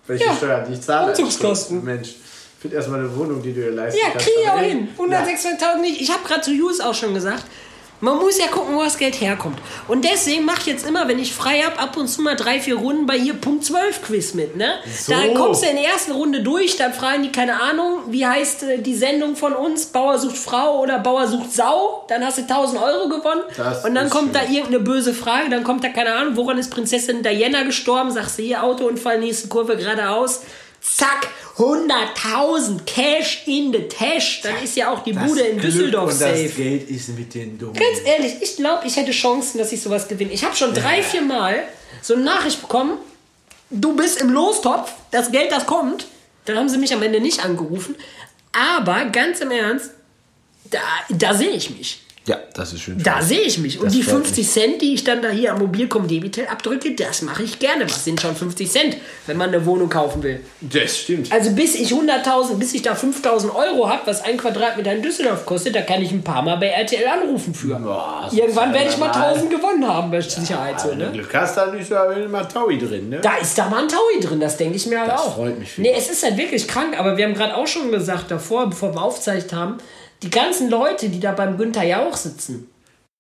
Welche 0.07 0.25
Ja. 0.27 0.35
Steuern? 0.37 0.67
Die 0.69 0.75
ich 0.75 0.83
zahle. 0.83 1.09
Umzugskosten. 1.09 1.83
Mensch, 1.83 2.11
find 2.61 2.75
erstmal 2.75 3.01
eine 3.01 3.17
Wohnung, 3.17 3.43
die 3.43 3.55
du 3.55 3.63
dir 3.63 3.71
leisten 3.71 3.99
Ja, 4.03 4.11
kannst. 4.11 4.27
krieg 4.27 4.35
ich 4.43 4.49
auch 4.51 4.59
hin. 4.59 4.89
126.000 4.99 5.81
nicht. 5.81 6.03
Ich 6.03 6.11
habe 6.11 6.21
gerade 6.29 6.43
zu 6.43 6.53
Jus 6.53 6.81
auch 6.83 6.95
schon 6.95 7.15
gesagt, 7.15 7.45
man 8.05 8.19
muss 8.19 8.39
ja 8.39 8.49
gucken, 8.49 8.77
wo 8.77 8.83
das 8.83 8.99
Geld 8.99 9.19
herkommt. 9.21 9.59
Und 9.89 10.05
deswegen 10.05 10.45
mache 10.45 10.61
ich 10.61 10.67
jetzt 10.67 10.87
immer, 10.87 11.09
wenn 11.09 11.19
ich 11.19 11.33
frei 11.33 11.61
habe, 11.61 11.79
ab 11.79 11.97
und 11.97 12.07
zu 12.07 12.21
mal 12.21 12.37
drei, 12.37 12.61
vier 12.61 12.77
Runden 12.77 13.07
bei 13.07 13.19
hier 13.19 13.35
Punkt 13.35 13.65
12 13.65 14.03
Quiz 14.03 14.35
mit. 14.35 14.57
Ne? 14.57 14.75
So. 14.87 15.13
Da 15.13 15.29
kommst 15.35 15.63
du 15.63 15.69
in 15.69 15.77
der 15.77 15.87
ersten 15.87 16.13
Runde 16.13 16.43
durch, 16.43 16.77
dann 16.77 16.93
fragen 16.93 17.23
die, 17.23 17.33
keine 17.33 17.61
Ahnung, 17.63 18.01
wie 18.09 18.27
heißt 18.27 18.63
äh, 18.65 18.79
die 18.79 18.95
Sendung 18.95 19.37
von 19.37 19.55
uns, 19.55 19.87
Bauer 19.87 20.19
sucht 20.19 20.37
Frau 20.37 20.81
oder 20.81 20.99
Bauer 20.99 21.27
sucht 21.27 21.53
Sau, 21.53 22.05
dann 22.09 22.25
hast 22.25 22.39
du 22.39 22.43
1000 22.43 22.83
Euro 22.83 23.09
gewonnen. 23.09 23.43
Das 23.57 23.85
und 23.85 23.95
dann 23.95 24.11
kommt 24.11 24.35
da 24.35 24.43
schön. 24.43 24.57
irgendeine 24.57 24.81
böse 24.81 25.15
Frage, 25.15 25.49
dann 25.49 25.65
kommt 25.65 25.83
da, 25.83 25.89
keine 25.89 26.15
Ahnung, 26.15 26.37
woran 26.37 26.59
ist 26.59 26.71
Prinzessin 26.71 27.23
Diana 27.23 27.63
gestorben, 27.63 28.11
sagst 28.11 28.39
du 28.39 28.43
hier, 28.43 28.63
Autounfall, 28.63 29.19
nächste 29.19 29.49
Kurve 29.49 29.77
geradeaus. 29.77 30.43
Zack, 30.85 31.29
100.000 31.57 32.85
Cash 32.85 33.45
in 33.47 33.73
the 33.73 33.89
Tash. 33.89 34.43
Dann 34.43 34.63
ist 34.63 34.77
ja 34.77 34.93
auch 34.93 35.03
die 35.03 35.13
das 35.13 35.27
Bude 35.27 35.41
in 35.41 35.59
Glück 35.59 35.73
Düsseldorf 35.73 36.11
und 36.11 36.17
safe. 36.17 36.45
das 36.45 36.57
Geld 36.57 36.91
ist 36.91 37.09
mit 37.17 37.35
den 37.35 37.59
Dummen. 37.59 37.75
Ganz 37.75 37.99
ehrlich, 38.05 38.35
ich 38.41 38.57
glaube, 38.57 38.87
ich 38.87 38.97
hätte 38.97 39.13
Chancen, 39.13 39.59
dass 39.59 39.73
ich 39.73 39.81
sowas 39.81 40.07
gewinne. 40.09 40.33
Ich 40.33 40.45
habe 40.45 40.55
schon 40.55 40.75
drei, 40.75 41.03
vier 41.03 41.23
Mal 41.23 41.65
so 42.03 42.15
eine 42.15 42.25
Nachricht 42.25 42.61
bekommen, 42.61 42.99
du 43.71 43.97
bist 43.97 44.21
im 44.21 44.31
Lostopf, 44.31 44.93
das 45.11 45.33
Geld, 45.33 45.51
das 45.51 45.65
kommt. 45.67 46.07
Dann 46.45 46.59
haben 46.59 46.69
sie 46.69 46.79
mich 46.79 46.93
am 46.93 47.03
Ende 47.03 47.21
nicht 47.21 47.43
angerufen. 47.43 47.97
Aber 48.53 49.07
ganz 49.07 49.41
im 49.41 49.51
Ernst, 49.51 49.91
da, 50.71 50.81
da 51.09 51.35
sehe 51.35 51.51
ich 51.51 51.71
mich. 51.71 52.04
Ja, 52.27 52.39
das 52.55 52.73
ist 52.73 52.81
schön. 52.81 53.03
Da 53.03 53.21
sehe 53.21 53.41
ich 53.43 53.59
mich. 53.59 53.79
Und 53.79 53.87
Das 53.87 53.93
die 53.93 54.03
freut 54.03 54.25
50 54.25 54.49
Cent, 54.49 54.81
die 54.83 54.95
ich 54.95 55.05
dann 55.05 55.21
da 55.21 55.29
hier 55.29 55.53
am 55.53 55.59
Mobilcom 55.59 56.09
Debitel 56.09 56.47
abdrücke, 56.51 56.95
das 56.95 57.21
mache 57.21 57.43
ich 57.43 57.59
gerne. 57.59 57.85
Was 57.85 58.03
sind 58.05 58.19
schon 58.19 58.35
50 58.35 58.71
Cent, 58.71 58.97
wenn 59.27 59.37
man 59.37 59.49
eine 59.51 59.67
Wohnung 59.67 59.91
kaufen 59.91 60.23
will? 60.23 60.41
Das 60.63 60.97
stimmt. 61.01 61.31
Also 61.31 61.51
bis 61.51 61.75
ich 61.75 61.91
100.000, 61.93 62.55
bis 62.55 62.73
ich 62.73 62.81
da 62.81 62.95
5.000 62.95 63.55
Euro 63.55 63.91
habe, 63.91 64.01
was 64.07 64.25
ein 64.25 64.39
Quadratmeter 64.39 64.95
in 64.95 65.03
Düsseldorf 65.03 65.45
kostet, 65.45 65.75
da 65.75 65.83
kann 65.83 66.01
ich 66.01 66.13
ein 66.13 66.23
paar 66.25 66.41
Mal 66.41 66.57
bei 66.57 66.69
RTL 66.69 67.07
anrufen 67.07 67.53
für. 67.53 67.75
Boah, 67.79 68.23
das 68.25 68.33
Irgendwann 68.33 68.73
werde 68.73 68.89
ich 68.89 68.97
mal 68.97 69.09
normal. 69.09 69.29
1000 69.35 69.51
gewonnen 69.51 69.87
haben, 69.87 70.11
bei 70.11 70.21
Sicherheit 70.23 70.81
so, 70.81 70.89
Wenn 70.93 71.01
du 71.01 71.05
ne? 71.05 71.13
Glück 71.13 71.35
hast, 71.35 71.59
dann 71.59 71.79
ist 71.79 71.91
da 71.91 72.11
immer 72.11 72.49
Taui 72.49 72.79
drin, 72.79 73.11
ne? 73.11 73.21
Da 73.21 73.37
ist 73.37 73.59
da 73.59 73.69
mal 73.69 73.83
ein 73.83 73.89
Taui 73.89 74.21
drin, 74.23 74.41
das 74.41 74.57
denke 74.57 74.77
ich 74.77 74.87
mir 74.87 75.01
halt 75.01 75.11
Das 75.11 75.21
auch. 75.21 75.35
freut 75.35 75.59
mich 75.59 75.73
für 75.73 75.83
Nee, 75.83 75.93
es 75.95 76.09
ist 76.09 76.23
halt 76.23 76.39
wirklich 76.39 76.67
krank, 76.67 76.99
aber 76.99 77.19
wir 77.19 77.27
haben 77.27 77.35
gerade 77.35 77.55
auch 77.55 77.67
schon 77.67 77.91
gesagt 77.91 78.31
davor, 78.31 78.71
bevor 78.71 78.95
wir 78.95 79.03
aufzeichnet 79.03 79.53
haben, 79.53 79.77
die 80.23 80.31
ganzen 80.31 80.71
Leute, 80.71 81.09
die 81.09 81.21
da 81.21 81.33
beim 81.33 81.57
Günther 81.57 81.85
Jauch 81.85 82.17
sitzen. 82.17 82.71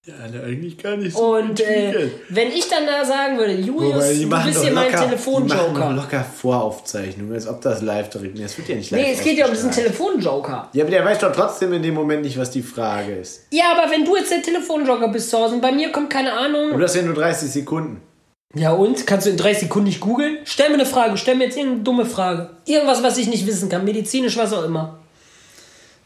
Ja, 0.06 0.28
ne, 0.30 0.42
eigentlich 0.42 0.76
gar 0.76 0.98
nicht 0.98 1.16
so 1.16 1.34
Und 1.36 1.60
äh, 1.60 2.10
wenn 2.28 2.48
ich 2.48 2.68
dann 2.68 2.86
da 2.86 3.06
sagen 3.06 3.38
würde, 3.38 3.54
Julius, 3.54 4.04
Wobei, 4.22 4.42
du 4.42 4.48
bist 4.48 4.62
hier 4.62 4.72
mein 4.72 4.92
Telefonjoker. 4.92 5.92
locker 5.92 6.22
Voraufzeichnungen, 6.22 7.32
als 7.32 7.48
ob 7.48 7.62
das 7.62 7.80
live 7.80 8.10
direkt 8.10 8.34
ist. 8.34 8.44
Das 8.44 8.58
wird 8.58 8.68
ja 8.68 8.76
nicht 8.76 8.90
live 8.90 9.00
Nee, 9.00 9.12
es 9.14 9.22
geht 9.22 9.38
ja 9.38 9.46
um 9.46 9.52
diesen. 9.52 9.70
Telefonjoker. 9.70 10.68
Ja, 10.74 10.84
aber 10.84 10.90
der 10.90 11.06
weiß 11.06 11.20
doch 11.20 11.32
trotzdem 11.32 11.72
in 11.72 11.82
dem 11.82 11.94
Moment 11.94 12.22
nicht, 12.22 12.38
was 12.38 12.50
die 12.50 12.60
Frage 12.60 13.14
ist. 13.14 13.46
Ja, 13.50 13.72
aber 13.74 13.90
wenn 13.90 14.04
du 14.04 14.14
jetzt 14.14 14.30
der 14.30 14.42
Telefonjoker 14.42 15.08
bist 15.08 15.30
zu 15.30 15.38
Hause 15.38 15.54
und 15.54 15.62
bei 15.62 15.72
mir 15.72 15.90
kommt 15.90 16.10
keine 16.10 16.34
Ahnung. 16.34 16.72
Und 16.72 16.78
du 16.78 16.84
hast 16.84 16.96
ja 16.96 17.02
nur 17.02 17.14
30 17.14 17.50
Sekunden. 17.50 18.02
Ja 18.54 18.72
und? 18.72 19.06
Kannst 19.06 19.26
du 19.26 19.30
in 19.30 19.38
drei 19.38 19.54
Sekunden 19.54 19.88
nicht 19.88 20.00
googeln? 20.00 20.36
Stell 20.44 20.68
mir 20.68 20.74
eine 20.74 20.86
Frage, 20.86 21.16
stell 21.16 21.34
mir 21.36 21.44
jetzt 21.44 21.56
irgendeine 21.56 21.82
dumme 21.82 22.04
Frage. 22.04 22.50
Irgendwas, 22.66 23.02
was 23.02 23.16
ich 23.16 23.26
nicht 23.26 23.46
wissen 23.46 23.70
kann, 23.70 23.86
medizinisch, 23.86 24.36
was 24.36 24.52
auch 24.52 24.64
immer. 24.64 25.00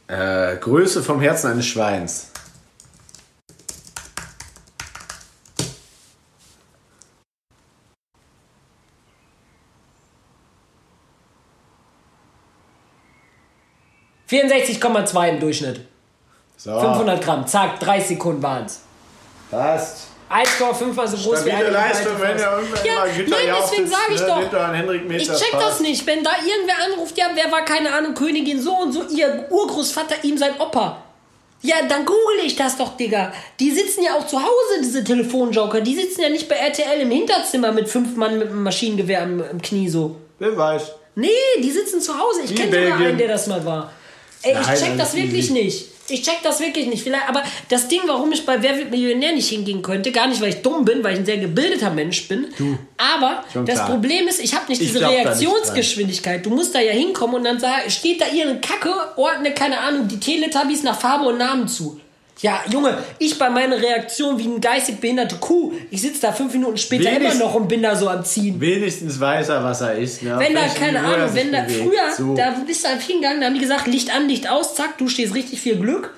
Äh, 0.08 0.56
Größe 0.56 1.02
vom 1.02 1.20
Herzen 1.20 1.52
eines 1.52 1.66
Schweins. 1.66 2.30
...64,2 14.30 15.28
im 15.30 15.40
Durchschnitt. 15.40 15.88
So, 16.58 16.78
500 16.78 17.22
Gramm, 17.22 17.46
zack, 17.46 17.80
30 17.80 18.08
Sekunden 18.08 18.42
waren's. 18.42 18.80
passt. 19.50 20.07
1,5 20.30 20.92
mal 20.92 21.08
so 21.08 21.16
groß 21.16 21.44
wie 21.46 21.50
eine 21.50 21.70
Leistung, 21.70 22.12
wenn 22.20 22.36
der 22.36 22.52
irgendwann 22.52 22.84
Ja, 22.84 22.94
mal 22.96 23.08
nein, 23.08 23.56
deswegen 23.62 23.86
sage 23.86 24.14
ich 24.14 24.20
doch. 24.20 24.38
Nimmt 24.38 24.52
doch 24.52 25.16
Ich 25.16 25.26
check 25.26 25.50
passt. 25.52 25.66
das 25.66 25.80
nicht. 25.80 26.06
Wenn 26.06 26.22
da 26.22 26.32
irgendwer 26.46 26.76
anruft, 26.84 27.16
ja, 27.16 27.30
wer 27.34 27.50
war, 27.50 27.64
keine 27.64 27.92
Ahnung, 27.92 28.14
Königin 28.14 28.60
so 28.60 28.72
und 28.76 28.92
so, 28.92 29.04
ihr 29.04 29.46
Urgroßvater, 29.50 30.16
ihm 30.24 30.36
sein 30.36 30.52
Opa. 30.58 31.02
Ja, 31.62 31.76
dann 31.88 32.04
google 32.04 32.44
ich 32.44 32.54
das 32.54 32.76
doch, 32.76 32.96
Digga. 32.96 33.32
Die 33.58 33.70
sitzen 33.72 34.02
ja 34.04 34.14
auch 34.14 34.26
zu 34.26 34.38
Hause, 34.38 34.80
diese 34.82 35.02
Telefonjoker. 35.02 35.80
Die 35.80 35.94
sitzen 35.96 36.20
ja 36.22 36.28
nicht 36.28 36.48
bei 36.48 36.54
RTL 36.54 37.00
im 37.00 37.10
Hinterzimmer 37.10 37.72
mit 37.72 37.88
fünf 37.88 38.14
Mann 38.16 38.38
mit 38.38 38.48
einem 38.48 38.62
Maschinengewehr 38.62 39.22
im, 39.24 39.42
im 39.50 39.60
Knie 39.60 39.88
so. 39.88 40.16
Wer 40.38 40.56
weiß. 40.56 40.92
Nee, 41.16 41.28
die 41.58 41.70
sitzen 41.70 42.00
zu 42.00 42.16
Hause. 42.16 42.42
Ich 42.44 42.54
kenne 42.54 42.70
sogar 42.84 42.98
einen, 42.98 43.18
der 43.18 43.28
das 43.28 43.48
mal 43.48 43.64
war. 43.64 43.90
Ey, 44.42 44.52
ich 44.52 44.66
Nein, 44.66 44.76
check 44.76 44.88
alles 44.90 44.98
das 44.98 45.14
wirklich 45.16 45.50
easy. 45.50 45.52
nicht. 45.52 45.86
Ich 46.10 46.22
check 46.22 46.38
das 46.42 46.60
wirklich 46.60 46.86
nicht. 46.86 47.02
Vielleicht, 47.02 47.28
aber 47.28 47.42
das 47.68 47.88
Ding, 47.88 48.00
warum 48.06 48.32
ich 48.32 48.44
bei 48.46 48.62
Wer 48.62 48.76
wird 48.78 48.90
Millionär 48.90 49.32
nicht 49.32 49.48
hingehen 49.48 49.82
könnte, 49.82 50.10
gar 50.12 50.26
nicht, 50.26 50.40
weil 50.40 50.50
ich 50.50 50.62
dumm 50.62 50.84
bin, 50.84 51.04
weil 51.04 51.14
ich 51.14 51.18
ein 51.20 51.26
sehr 51.26 51.38
gebildeter 51.38 51.90
Mensch 51.90 52.28
bin. 52.28 52.46
Aber 52.96 53.44
Schon 53.52 53.66
das 53.66 53.76
klar. 53.76 53.90
Problem 53.90 54.26
ist, 54.28 54.40
ich 54.40 54.54
habe 54.54 54.64
nicht 54.68 54.80
Ich 54.80 54.92
diese 54.92 55.06
Reaktionsgeschwindigkeit. 55.08 56.44
Du 56.44 56.50
musst 56.50 56.74
da 56.74 56.80
ja 56.80 56.92
hinkommen 56.92 57.36
und 57.36 57.44
dann 57.44 57.58
sag, 57.60 57.90
steht 57.90 58.20
da 58.20 58.26
irgendeine 58.26 58.60
Kacke, 58.60 58.92
ordne, 59.16 59.52
keine 59.54 59.78
Ahnung, 59.80 60.08
die 60.08 60.18
Teletubbies 60.18 60.82
nach 60.82 60.98
Farbe 60.98 61.26
und 61.26 61.38
Namen 61.38 61.68
zu. 61.68 62.00
Ja, 62.40 62.60
Junge, 62.70 62.96
ich 63.18 63.36
bei 63.36 63.50
meiner 63.50 63.76
Reaktion 63.82 64.38
wie 64.38 64.44
eine 64.44 64.60
geistig 64.60 65.00
behinderte 65.00 65.36
Kuh. 65.36 65.72
Ich 65.90 66.00
sitze 66.02 66.20
da 66.22 66.32
fünf 66.32 66.52
Minuten 66.52 66.76
später 66.78 67.10
Wenigst- 67.10 67.34
immer 67.34 67.44
noch 67.46 67.54
und 67.56 67.66
bin 67.68 67.82
da 67.82 67.96
so 67.96 68.08
am 68.08 68.24
Ziehen. 68.24 68.60
Wenigstens 68.60 69.18
weiß 69.18 69.48
er, 69.48 69.64
was 69.64 69.80
er 69.80 69.94
ist. 69.98 70.22
Ne? 70.22 70.36
Wenn 70.38 70.54
da, 70.54 70.68
keine 70.68 70.98
er 70.98 71.04
Ahnung, 71.04 71.30
wenn 71.34 71.50
da 71.50 71.62
bewegt. 71.62 71.82
früher, 71.82 72.12
So. 72.16 72.34
da 72.36 72.50
bist 72.64 72.84
du 72.84 72.88
einfach 72.90 73.06
hingegangen, 73.08 73.40
da 73.40 73.46
haben 73.48 73.54
die 73.54 73.60
gesagt, 73.60 73.88
Licht 73.88 74.14
an, 74.14 74.28
Licht 74.28 74.48
aus, 74.48 74.76
zack, 74.76 74.98
du 74.98 75.08
stehst 75.08 75.34
richtig 75.34 75.60
viel 75.60 75.76
Glück. 75.76 76.14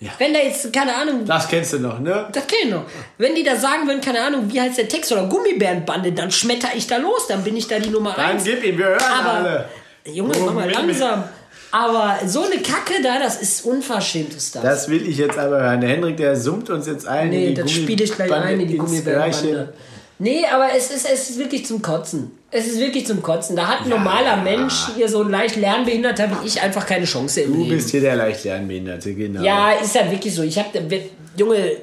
Ja. 0.00 0.10
Wenn 0.18 0.32
da 0.32 0.38
jetzt, 0.38 0.72
keine 0.72 0.94
Ahnung, 0.94 1.24
das, 1.26 1.42
Das 1.42 1.48
kennst 1.48 1.72
du 1.72 1.80
noch, 1.80 1.98
ne? 1.98 2.28
kenn 2.32 2.44
ich 2.62 2.70
noch. 2.70 2.84
Wenn 3.16 3.34
die 3.34 3.42
da 3.42 3.56
sagen 3.56 3.84
würden, 3.88 4.00
keine 4.00 4.20
Ahnung, 4.20 4.44
wie 4.52 4.60
heißt 4.60 4.78
der 4.78 4.86
Text 4.88 5.10
oder 5.10 5.26
Gummibärenbande, 5.26 6.12
dann 6.12 6.30
schmetter 6.30 6.68
ich 6.76 6.86
da 6.86 6.98
los, 6.98 7.26
dann 7.26 7.42
bin 7.42 7.56
ich 7.56 7.66
da 7.66 7.80
die 7.80 7.90
Nummer 7.90 8.12
Dann 8.14 8.26
eins. 8.26 8.44
gib 8.44 8.62
ihm, 8.62 8.78
wir 8.78 8.86
hören 8.86 9.00
Aber, 9.20 9.30
alle. 9.32 9.68
Junge, 10.04 10.38
mach 10.38 10.54
mal 10.54 10.70
langsam. 10.70 11.24
Aber 11.70 12.18
so 12.26 12.42
eine 12.44 12.62
Kacke 12.62 13.02
da, 13.02 13.18
das 13.18 13.40
ist 13.42 13.64
unverschämt, 13.64 14.34
ist 14.34 14.54
das. 14.54 14.62
Das 14.62 14.88
will 14.88 15.06
ich 15.06 15.18
jetzt 15.18 15.38
aber 15.38 15.60
hören. 15.60 15.80
Der 15.80 15.90
Henrik, 15.90 16.16
der 16.16 16.36
summt 16.36 16.70
uns 16.70 16.86
jetzt 16.86 17.06
ein. 17.06 17.30
nee, 17.30 17.54
das 17.54 17.70
spiele 17.70 18.04
ich 18.04 18.14
gleich 18.14 18.32
ein 18.32 18.60
in 18.60 18.68
die. 18.68 18.78
Öhrchen. 18.78 19.68
Nee, 20.20 20.44
aber 20.52 20.68
es 20.76 20.90
ist, 20.90 21.08
es 21.08 21.30
ist 21.30 21.38
wirklich 21.38 21.64
zum 21.64 21.80
Kotzen. 21.80 22.32
Es 22.50 22.66
ist 22.66 22.80
wirklich 22.80 23.06
zum 23.06 23.22
Kotzen. 23.22 23.54
Da 23.54 23.68
hat 23.68 23.82
ein 23.84 23.88
normaler 23.90 24.36
Mensch, 24.38 24.88
hier 24.96 25.08
so 25.08 25.22
ein 25.22 25.30
leicht 25.30 25.54
lernbehinderter 25.56 26.28
wie 26.30 26.46
ich, 26.46 26.60
einfach 26.60 26.86
keine 26.86 27.04
Chance 27.04 27.42
im 27.42 27.52
Du 27.52 27.58
Leben. 27.62 27.76
bist 27.76 27.90
hier 27.90 28.00
der 28.00 28.16
leicht 28.16 28.42
Lernbehinderte, 28.44 29.14
genau. 29.14 29.42
Ja, 29.42 29.72
ist 29.72 29.94
ja 29.94 30.10
wirklich 30.10 30.34
so. 30.34 30.42
Ich 30.42 30.58
hab, 30.58 30.72
Junge, 31.36 31.76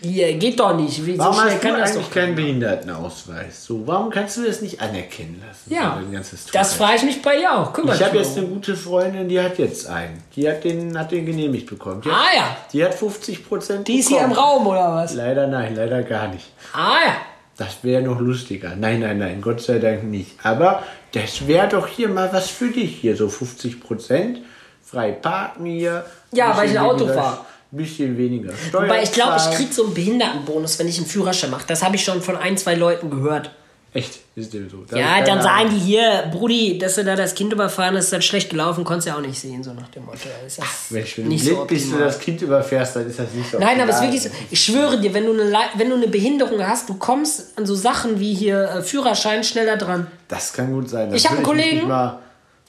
hier 0.00 0.32
geht 0.34 0.58
doch 0.60 0.74
nicht. 0.76 1.04
Wie, 1.04 1.12
so 1.12 1.18
Warum 1.18 1.34
schnell 1.34 1.46
hast 1.52 1.62
du 1.62 1.68
kann 1.68 1.78
das 1.78 1.90
eigentlich 1.90 2.06
doch 2.06 2.12
keinen 2.14 2.34
Behindertenausweis? 2.34 3.64
So, 3.64 3.86
warum 3.86 4.10
kannst 4.10 4.36
du 4.36 4.44
das 4.44 4.60
nicht 4.62 4.80
anerkennen 4.80 5.42
lassen? 5.46 5.72
Ja, 5.72 6.00
So 6.22 6.36
das 6.52 6.74
frage 6.74 6.96
ich 6.96 7.02
mich 7.04 7.22
bei 7.22 7.36
dir 7.38 7.52
auch. 7.52 7.72
Kümmere 7.72 7.96
Ich 7.96 8.02
habe 8.02 8.18
jetzt 8.18 8.36
eine 8.38 8.46
gute 8.46 8.76
Freundin, 8.76 9.28
die 9.28 9.40
hat 9.40 9.58
jetzt 9.58 9.86
einen. 9.88 10.22
Die 10.36 10.48
hat 10.48 10.64
den, 10.64 10.98
hat 10.98 11.10
den 11.10 11.26
genehmigt 11.26 11.68
bekommen. 11.68 12.00
Die, 12.02 12.10
Ah 12.10 12.12
hat, 12.26 12.34
ja, 12.36 12.56
die 12.72 12.84
hat 12.84 12.94
50 12.94 13.48
Prozent 13.48 13.88
die 13.88 13.98
ist 13.98 14.08
hier 14.08 14.20
im 14.22 14.32
Raum 14.32 14.66
oder 14.66 14.94
was? 14.94 15.14
Leider 15.14 15.46
nein, 15.46 15.74
leider 15.74 16.02
gar 16.02 16.28
nicht. 16.28 16.46
Ah 16.72 16.98
ja. 17.06 17.16
Das 17.56 17.78
wäre 17.82 18.02
noch 18.02 18.20
lustiger. 18.20 18.76
Nein, 18.76 19.00
nein, 19.00 19.18
nein, 19.18 19.40
Gott 19.42 19.60
sei 19.60 19.80
Dank 19.80 20.04
nicht. 20.04 20.36
Aber 20.44 20.84
das 21.12 21.46
wäre 21.48 21.66
doch 21.68 21.88
hier 21.88 22.08
mal 22.08 22.32
was 22.32 22.48
für 22.48 22.68
dich. 22.68 22.96
Hier 23.00 23.16
so 23.16 23.28
50 23.28 23.80
Prozent, 23.80 24.38
frei 24.84 25.10
parken 25.10 25.66
hier. 25.66 26.04
Ja, 26.32 26.56
weil 26.56 26.70
ich 26.70 26.78
ein 26.78 26.84
Auto 26.84 27.00
weniger- 27.06 27.14
fahr. 27.22 27.46
Bisschen 27.70 28.16
weniger 28.16 28.52
Steuern. 28.68 28.84
Wobei 28.84 29.02
ich 29.02 29.12
glaube, 29.12 29.34
ich 29.36 29.42
zahlen. 29.42 29.56
krieg 29.56 29.72
so 29.74 29.84
einen 29.84 29.94
Behindertenbonus, 29.94 30.78
wenn 30.78 30.88
ich 30.88 30.96
einen 30.96 31.06
Führerschein 31.06 31.50
mache. 31.50 31.64
Das 31.66 31.82
habe 31.82 31.96
ich 31.96 32.04
schon 32.04 32.22
von 32.22 32.36
ein, 32.36 32.56
zwei 32.56 32.74
Leuten 32.74 33.10
gehört. 33.10 33.50
Echt, 33.94 34.20
ist 34.36 34.52
dem 34.52 34.68
so. 34.68 34.84
Da 34.88 34.98
Ja, 34.98 35.22
dann 35.24 35.40
sagen 35.42 35.70
die 35.70 35.78
hier, 35.78 36.24
Brudi, 36.30 36.78
dass 36.78 36.96
du 36.96 37.04
da 37.04 37.16
das 37.16 37.34
Kind 37.34 37.52
überfahren 37.54 37.96
hast, 37.96 38.04
ist 38.04 38.12
das 38.12 38.24
schlecht 38.24 38.50
gelaufen, 38.50 38.84
konntest 38.84 39.06
du 39.06 39.12
ja 39.12 39.16
auch 39.16 39.22
nicht 39.22 39.38
sehen, 39.40 39.62
so 39.64 39.72
nach 39.72 39.88
dem 39.88 40.04
Motto. 40.04 40.18
Ist 40.46 40.58
das 40.58 40.66
Mensch, 40.90 41.16
wenn 41.16 41.24
du 41.24 41.30
nicht 41.30 41.42
blind 41.44 41.58
so 41.58 41.64
bist 41.64 41.84
optimal. 41.86 42.06
das 42.06 42.18
Kind 42.18 42.42
überfährst, 42.42 42.96
dann 42.96 43.06
ist 43.08 43.18
das 43.18 43.32
nicht 43.32 43.50
so 43.50 43.58
Nein, 43.58 43.80
aber 43.80 43.90
es 43.90 43.96
ist 43.96 44.02
optimal. 44.04 44.12
wirklich 44.22 44.22
so. 44.22 44.44
Ich 44.50 44.62
schwöre 44.62 45.00
dir, 45.00 45.14
wenn 45.14 45.24
du, 45.24 45.32
eine, 45.32 45.52
wenn 45.76 45.88
du 45.88 45.96
eine 45.96 46.08
Behinderung 46.08 46.66
hast, 46.66 46.88
du 46.88 46.94
kommst 46.94 47.56
an 47.58 47.64
so 47.64 47.74
Sachen 47.74 48.20
wie 48.20 48.34
hier 48.34 48.62
äh, 48.62 48.82
Führerschein 48.82 49.42
schneller 49.42 49.78
dran. 49.78 50.06
Das 50.28 50.52
kann 50.52 50.70
gut 50.72 50.90
sein. 50.90 51.10
Das 51.10 51.20
Ich 51.22 51.26
hab 51.28 51.36
einen 51.36 51.44
Kollegen, 51.46 51.88
mal- 51.88 52.18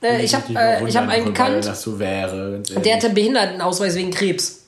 Äh, 0.02 0.24
ich 0.24 0.34
habe 0.34 0.54
äh, 0.54 0.90
hab 0.90 1.10
einen 1.10 1.26
gekannt, 1.26 1.66
so 1.76 2.00
wäre. 2.00 2.60
der 2.84 2.96
hatte 2.96 3.10
Behindertenausweis 3.10 3.96
wegen 3.96 4.12
Krebs. 4.12 4.59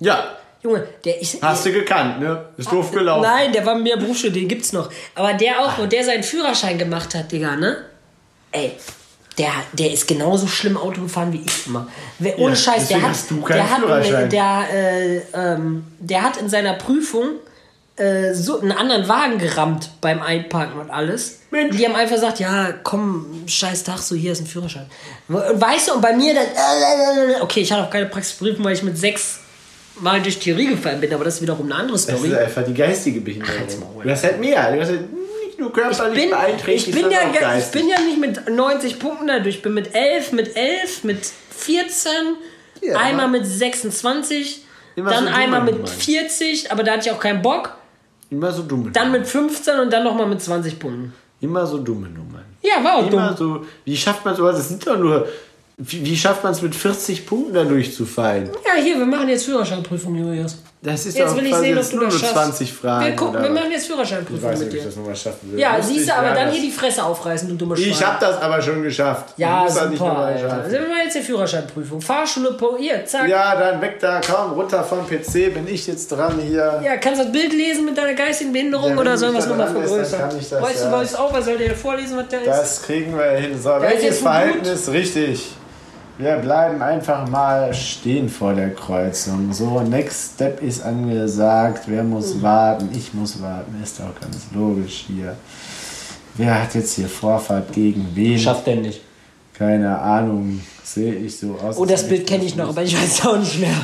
Ja, 0.00 0.36
Junge, 0.62 0.86
der 1.04 1.20
ich. 1.22 1.38
hast 1.40 1.64
du 1.64 1.72
gekannt, 1.72 2.20
ne? 2.20 2.44
Ist 2.56 2.70
doof 2.70 2.90
gelaufen. 2.92 3.22
Nein, 3.22 3.52
der 3.52 3.64
war 3.64 3.74
mit 3.74 3.84
mir 3.84 3.96
Berufsschule, 3.96 4.32
den 4.32 4.48
gibt's 4.48 4.72
noch. 4.72 4.90
Aber 5.14 5.32
der 5.34 5.60
auch, 5.60 5.78
wo 5.78 5.86
der 5.86 6.04
seinen 6.04 6.22
Führerschein 6.22 6.76
gemacht 6.78 7.14
hat, 7.14 7.32
Digga, 7.32 7.56
ne? 7.56 7.78
Ey, 8.52 8.72
der, 9.38 9.52
der 9.72 9.90
ist 9.92 10.06
genauso 10.06 10.46
schlimm 10.46 10.76
Auto 10.76 11.00
gefahren 11.02 11.32
wie 11.32 11.42
ich 11.46 11.66
immer. 11.66 11.88
Wer, 12.18 12.38
ohne 12.38 12.50
Ja, 12.50 12.56
Scheiß, 12.56 12.88
der 12.88 13.00
hat, 13.00 13.08
hast 13.10 13.30
du 13.30 13.40
keinen 13.40 13.56
der, 13.56 13.70
hat 13.70 13.78
Führerschein. 13.78 14.28
der, 14.30 14.66
äh, 14.72 15.16
ähm, 15.32 15.84
der 15.98 16.22
hat 16.24 16.36
in 16.36 16.48
seiner 16.50 16.74
Prüfung 16.74 17.36
äh, 17.96 18.34
so 18.34 18.60
einen 18.60 18.72
anderen 18.72 19.08
Wagen 19.08 19.38
gerammt 19.38 19.90
beim 20.02 20.20
Einparken 20.20 20.78
und 20.78 20.90
alles. 20.90 21.40
Mensch. 21.50 21.74
Die 21.76 21.86
haben 21.86 21.94
einfach 21.96 22.16
gesagt, 22.16 22.38
ja, 22.38 22.72
komm, 22.82 23.44
scheiß 23.46 23.84
Tag, 23.84 23.98
so 23.98 24.14
hier 24.14 24.32
ist 24.32 24.40
ein 24.40 24.46
Führerschein. 24.46 24.86
Und 25.28 25.36
weißt 25.58 25.88
du, 25.88 25.94
und 25.94 26.00
bei 26.02 26.14
mir 26.14 26.34
dann, 26.34 26.44
äh, 26.44 27.40
okay, 27.40 27.60
ich 27.60 27.72
hatte 27.72 27.84
auch 27.84 27.90
keine 27.90 28.06
Praxisprüfung, 28.06 28.64
weil 28.64 28.74
ich 28.74 28.82
mit 28.82 28.98
sechs 28.98 29.39
Mal 30.00 30.20
durch 30.22 30.38
Theorie 30.38 30.66
gefallen 30.66 31.00
bin, 31.00 31.12
aber 31.12 31.24
das 31.24 31.36
ist 31.36 31.42
wiederum 31.42 31.66
eine 31.66 31.74
andere 31.74 31.92
Das 31.96 32.02
Story. 32.04 32.28
ist 32.28 32.34
einfach 32.38 32.64
die 32.64 32.74
geistige 32.74 33.20
Behinderung. 33.20 33.54
Ach. 33.98 34.02
Du 34.02 34.10
hast 34.10 34.24
halt 34.24 34.40
mehr. 34.40 34.72
Du 34.72 34.80
hast 34.80 34.88
halt 34.88 35.12
nicht 35.12 35.58
nur 35.58 35.72
körperlich 35.72 36.20
bin, 36.20 36.30
beeinträchtigt, 36.30 36.96
ich, 36.96 37.02
bin 37.02 37.10
ja, 37.12 37.18
auch 37.18 37.24
ge- 37.24 37.34
ich 37.34 37.40
geistig. 37.40 37.80
bin 37.82 37.90
ja 37.90 38.00
nicht 38.00 38.18
mit 38.18 38.48
90 38.48 38.98
Punkten 38.98 39.26
dadurch. 39.26 39.56
Ich 39.56 39.62
bin 39.62 39.74
mit 39.74 39.94
11, 39.94 40.32
mit 40.32 40.56
11, 40.56 41.04
mit 41.04 41.18
14, 41.50 42.10
Ja, 42.80 42.96
einmal 42.98 43.28
mit 43.28 43.44
26, 43.46 44.64
Immer 44.96 45.10
dann 45.10 45.24
so 45.26 45.30
einmal 45.34 45.62
mit 45.62 45.74
Nummern. 45.74 45.86
40, 45.88 46.72
aber 46.72 46.82
da 46.82 46.92
hatte 46.92 47.08
ich 47.08 47.12
auch 47.12 47.20
keinen 47.20 47.42
Bock. 47.42 47.76
Immer 48.30 48.52
so 48.52 48.62
dumme 48.62 48.90
Dann 48.92 49.12
mit 49.12 49.26
15 49.26 49.80
und 49.80 49.92
dann 49.92 50.04
nochmal 50.04 50.26
mit 50.26 50.40
20 50.40 50.78
Punkten. 50.78 51.12
Immer 51.40 51.66
so 51.66 51.78
dumme 51.78 52.08
Nummern. 52.08 52.44
Ja, 52.62 52.82
war 52.84 52.96
auch 52.96 53.10
Immer 53.10 53.34
dumm. 53.34 53.36
so. 53.62 53.66
Wie 53.84 53.96
schafft 53.96 54.24
man 54.24 54.34
sowas? 54.36 54.56
Das 54.56 54.68
sind 54.68 54.86
doch 54.86 54.98
nur. 54.98 55.26
Wie, 55.82 56.04
wie 56.04 56.16
schafft 56.16 56.44
man 56.44 56.52
es 56.52 56.60
mit 56.60 56.74
40 56.74 57.24
Punkten 57.26 57.54
da 57.54 57.64
durchzufallen? 57.64 58.50
Ja, 58.66 58.82
hier, 58.82 58.98
wir 58.98 59.06
machen 59.06 59.30
jetzt 59.30 59.46
Führerscheinprüfung, 59.46 60.14
Julius. 60.14 60.58
Das 60.82 61.04
ist 61.06 61.16
Jetzt 61.16 61.30
doch 61.32 61.36
will 61.36 61.46
ich 61.46 61.54
sehen, 61.54 61.72
ob 61.72 61.82
jetzt 61.82 61.92
du 61.92 61.96
nur 61.96 62.06
das 62.06 62.18
schaffst. 62.20 62.34
20 62.34 62.72
Fragen. 62.72 63.04
Wir 63.06 63.16
gucken, 63.16 63.42
wir 63.42 63.50
machen 63.50 63.70
jetzt 63.70 63.82
ich 63.82 63.88
Führerscheinprüfung 63.88 64.42
weiß 64.50 64.58
nicht, 64.60 64.72
mit 64.72 64.72
ob 64.72 64.78
ich 64.78 64.84
das 64.86 64.96
nochmal 64.96 65.16
schaffen 65.16 65.52
will. 65.52 65.58
Ja, 65.58 65.76
Lustig 65.76 65.96
siehst 65.96 66.08
du, 66.08 66.14
aber 66.14 66.30
dann 66.30 66.50
hier 66.50 66.62
die 66.62 66.70
Fresse 66.70 67.04
aufreißen, 67.04 67.48
du 67.48 67.54
dummer 67.54 67.76
Ich 67.76 67.96
Schwein. 67.96 68.08
hab 68.08 68.20
das 68.20 68.40
aber 68.40 68.62
schon 68.62 68.82
geschafft. 68.82 69.34
Ja, 69.38 69.66
Du 69.66 69.72
nicht 69.90 69.98
super, 69.98 70.08
nochmal 70.08 70.32
Alter. 70.34 70.70
Sind 70.70 70.88
wir 70.88 71.04
jetzt 71.04 71.16
die 71.16 71.20
Führerscheinprüfung? 71.20 72.00
Fahrschule, 72.00 72.56
hier, 72.78 73.04
zack. 73.04 73.28
Ja, 73.28 73.56
dann 73.60 73.80
weg 73.82 74.00
da, 74.00 74.20
komm, 74.26 74.52
runter 74.52 74.82
vom 74.84 75.06
PC, 75.06 75.52
bin 75.54 75.66
ich 75.68 75.86
jetzt 75.86 76.12
dran 76.12 76.38
hier. 76.40 76.80
Ja, 76.82 76.96
kannst 76.96 77.20
du 77.20 77.24
das 77.24 77.32
Bild 77.32 77.52
lesen 77.52 77.84
mit 77.84 77.96
deiner 77.98 78.14
geistigen 78.14 78.52
Behinderung 78.52 78.92
Ja, 78.92 78.98
oder 78.98 79.12
du 79.12 79.18
sollen 79.18 79.32
wir 79.32 79.40
es 79.40 79.44
da 79.44 79.50
nochmal 79.50 79.70
vergrößern? 79.72 80.20
kann 80.20 80.38
ich 80.38 80.48
das, 80.48 80.62
weißt 80.62 80.80
du, 80.80 80.84
ja. 80.86 80.92
weißt 80.92 81.14
du 81.14 81.18
auch, 81.18 81.32
was 81.32 81.44
soll 81.44 81.58
dir 81.58 81.74
vorlesen, 81.74 82.16
was 82.16 82.28
der 82.28 82.40
ist? 82.40 82.46
Das 82.48 82.82
kriegen 82.82 83.18
wir 83.18 83.30
hin. 83.32 83.60
So, 83.62 83.70
ist 83.74 83.82
welches 83.82 84.18
Verhalten 84.20 84.64
ist 84.64 84.88
richtig? 84.90 85.56
Wir 86.18 86.36
bleiben 86.36 86.82
einfach 86.82 87.26
mal 87.28 87.72
stehen 87.72 88.28
vor 88.28 88.52
der 88.52 88.74
Kreuzung. 88.74 89.52
So, 89.52 89.80
Next 89.80 90.34
Step 90.34 90.62
ist 90.62 90.82
angesagt. 90.82 91.84
Wer 91.86 92.02
muss 92.04 92.34
Mhm. 92.34 92.42
warten? 92.42 92.88
Ich 92.92 93.14
muss 93.14 93.40
warten. 93.40 93.80
Ist 93.82 93.98
doch 94.00 94.20
ganz 94.20 94.36
logisch 94.54 95.04
hier. 95.06 95.34
Wer 96.34 96.62
hat 96.62 96.74
jetzt 96.74 96.94
hier 96.94 97.08
Vorfahrt 97.08 97.72
gegen 97.72 98.08
wen? 98.14 98.38
Schafft 98.38 98.66
der 98.66 98.76
nicht. 98.76 99.00
Keine 99.54 99.98
Ahnung. 99.98 100.60
Sehe 100.84 101.14
ich 101.14 101.38
so 101.38 101.56
aus. 101.62 101.76
Oh, 101.78 101.84
das 101.86 102.06
Bild 102.06 102.26
kenne 102.26 102.44
ich 102.44 102.54
noch, 102.56 102.68
aber 102.68 102.82
ich 102.82 102.94
weiß 102.96 103.18
es 103.20 103.26
auch 103.26 103.38
nicht 103.38 103.58
mehr. 103.60 103.74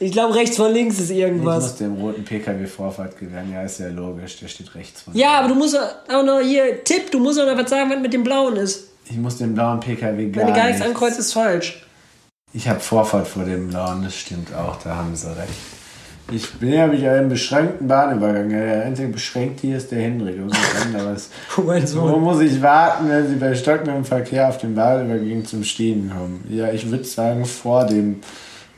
Ich 0.00 0.12
glaube, 0.12 0.34
rechts 0.34 0.56
von 0.56 0.70
links 0.72 0.98
ist 1.00 1.10
Ich 1.10 1.18
irgendwas. 1.18 1.62
muss 1.62 1.76
dem 1.76 1.94
roten 1.94 2.24
PKW 2.24 2.66
Vorfahrt 2.66 3.18
gewähren. 3.18 3.50
Ja, 3.52 3.62
ist 3.62 3.80
ja 3.80 3.88
logisch. 3.88 4.38
Der 4.38 4.48
steht 4.48 4.74
rechts 4.74 5.02
von 5.02 5.14
Ja, 5.16 5.38
aber 5.38 5.48
du 5.48 5.54
musst 5.54 5.76
auch 5.76 6.22
noch 6.24 6.40
hier, 6.40 6.84
Tipp, 6.84 7.10
du 7.10 7.18
musst 7.18 7.40
auch 7.40 7.46
noch 7.46 7.56
was 7.56 7.70
sagen, 7.70 7.90
was 7.90 8.00
mit 8.00 8.12
dem 8.12 8.22
Blauen 8.22 8.56
ist. 8.56 8.88
Ich 9.06 9.16
muss 9.16 9.38
dem 9.38 9.54
blauen 9.54 9.80
PKW 9.80 10.30
gar 10.30 10.46
Wenn 10.46 10.52
du 10.52 10.58
gar 10.58 10.66
nichts 10.68 10.82
ankreuzt, 10.82 11.18
ist 11.18 11.32
falsch. 11.32 11.84
Ich 12.52 12.68
habe 12.68 12.80
Vorfahrt 12.80 13.26
vor 13.26 13.44
dem 13.44 13.68
blauen, 13.68 14.02
das 14.04 14.14
stimmt 14.16 14.54
auch, 14.54 14.76
da 14.82 14.96
haben 14.96 15.14
sie 15.14 15.28
recht. 15.28 15.52
Ich 16.32 16.52
bin 16.54 16.72
ja 16.72 16.86
mit 16.86 17.04
einem 17.04 17.28
beschränkten 17.28 17.86
Bahnübergang. 17.86 18.48
Der 18.48 18.84
einzige 18.86 19.08
beschränkt 19.08 19.60
hier 19.60 19.76
ist 19.76 19.90
der 19.90 20.00
Hendrik. 20.00 20.36
Anderes. 20.82 21.28
Mein 21.66 21.94
Wo 21.94 22.16
muss 22.16 22.40
ich 22.40 22.62
warten, 22.62 23.10
wenn 23.10 23.28
Sie 23.28 23.34
bei 23.34 23.54
stockendem 23.54 24.06
Verkehr 24.06 24.48
auf 24.48 24.56
den 24.56 24.74
Bahnübergang 24.74 25.44
zum 25.44 25.64
Stehen 25.64 26.10
kommen? 26.10 26.42
Ja, 26.48 26.72
ich 26.72 26.90
würde 26.90 27.04
sagen 27.04 27.44
vor 27.44 27.84
dem 27.84 28.20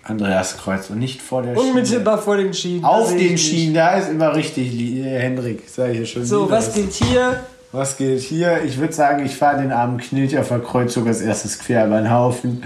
Andreaskreuz 0.03 0.91
und 0.91 0.99
nicht 0.99 1.23
vor 1.23 1.43
der 1.43 1.55
Schiene. 1.55 1.71
Unmittelbar 1.71 2.19
vor 2.19 2.37
den 2.37 2.53
Schienen. 2.53 2.85
Auf 2.85 3.11
Das 3.11 3.17
den. 3.17 3.39
Schienen, 3.39 3.75
da 3.75 3.97
ist 3.97 4.11
immer 4.11 4.35
richtig, 4.35 4.75
äh, 4.75 5.19
Hendrik. 5.21 5.63
Sag 5.69 5.95
ich 5.95 6.11
schon. 6.11 6.25
So, 6.25 6.47
wieder. 6.47 6.57
was 6.57 6.75
gilt 6.75 6.93
hier? 6.95 7.45
Was 7.77 7.97
geht 7.99 8.21
hier? 8.21 8.63
Ich 8.65 8.79
würde 8.79 8.93
sagen, 8.95 9.25
ich 9.27 9.37
fahre 9.37 9.61
den 9.61 9.71
armen 9.71 9.99
Knilch 9.99 10.39
auf 10.39 10.49
der 10.49 10.61
Kreuzung 10.61 11.07
als 11.07 11.21
erstes 11.21 11.59
quer 11.59 11.87
über 11.87 11.99
den 11.99 12.11
Haufen. 12.11 12.63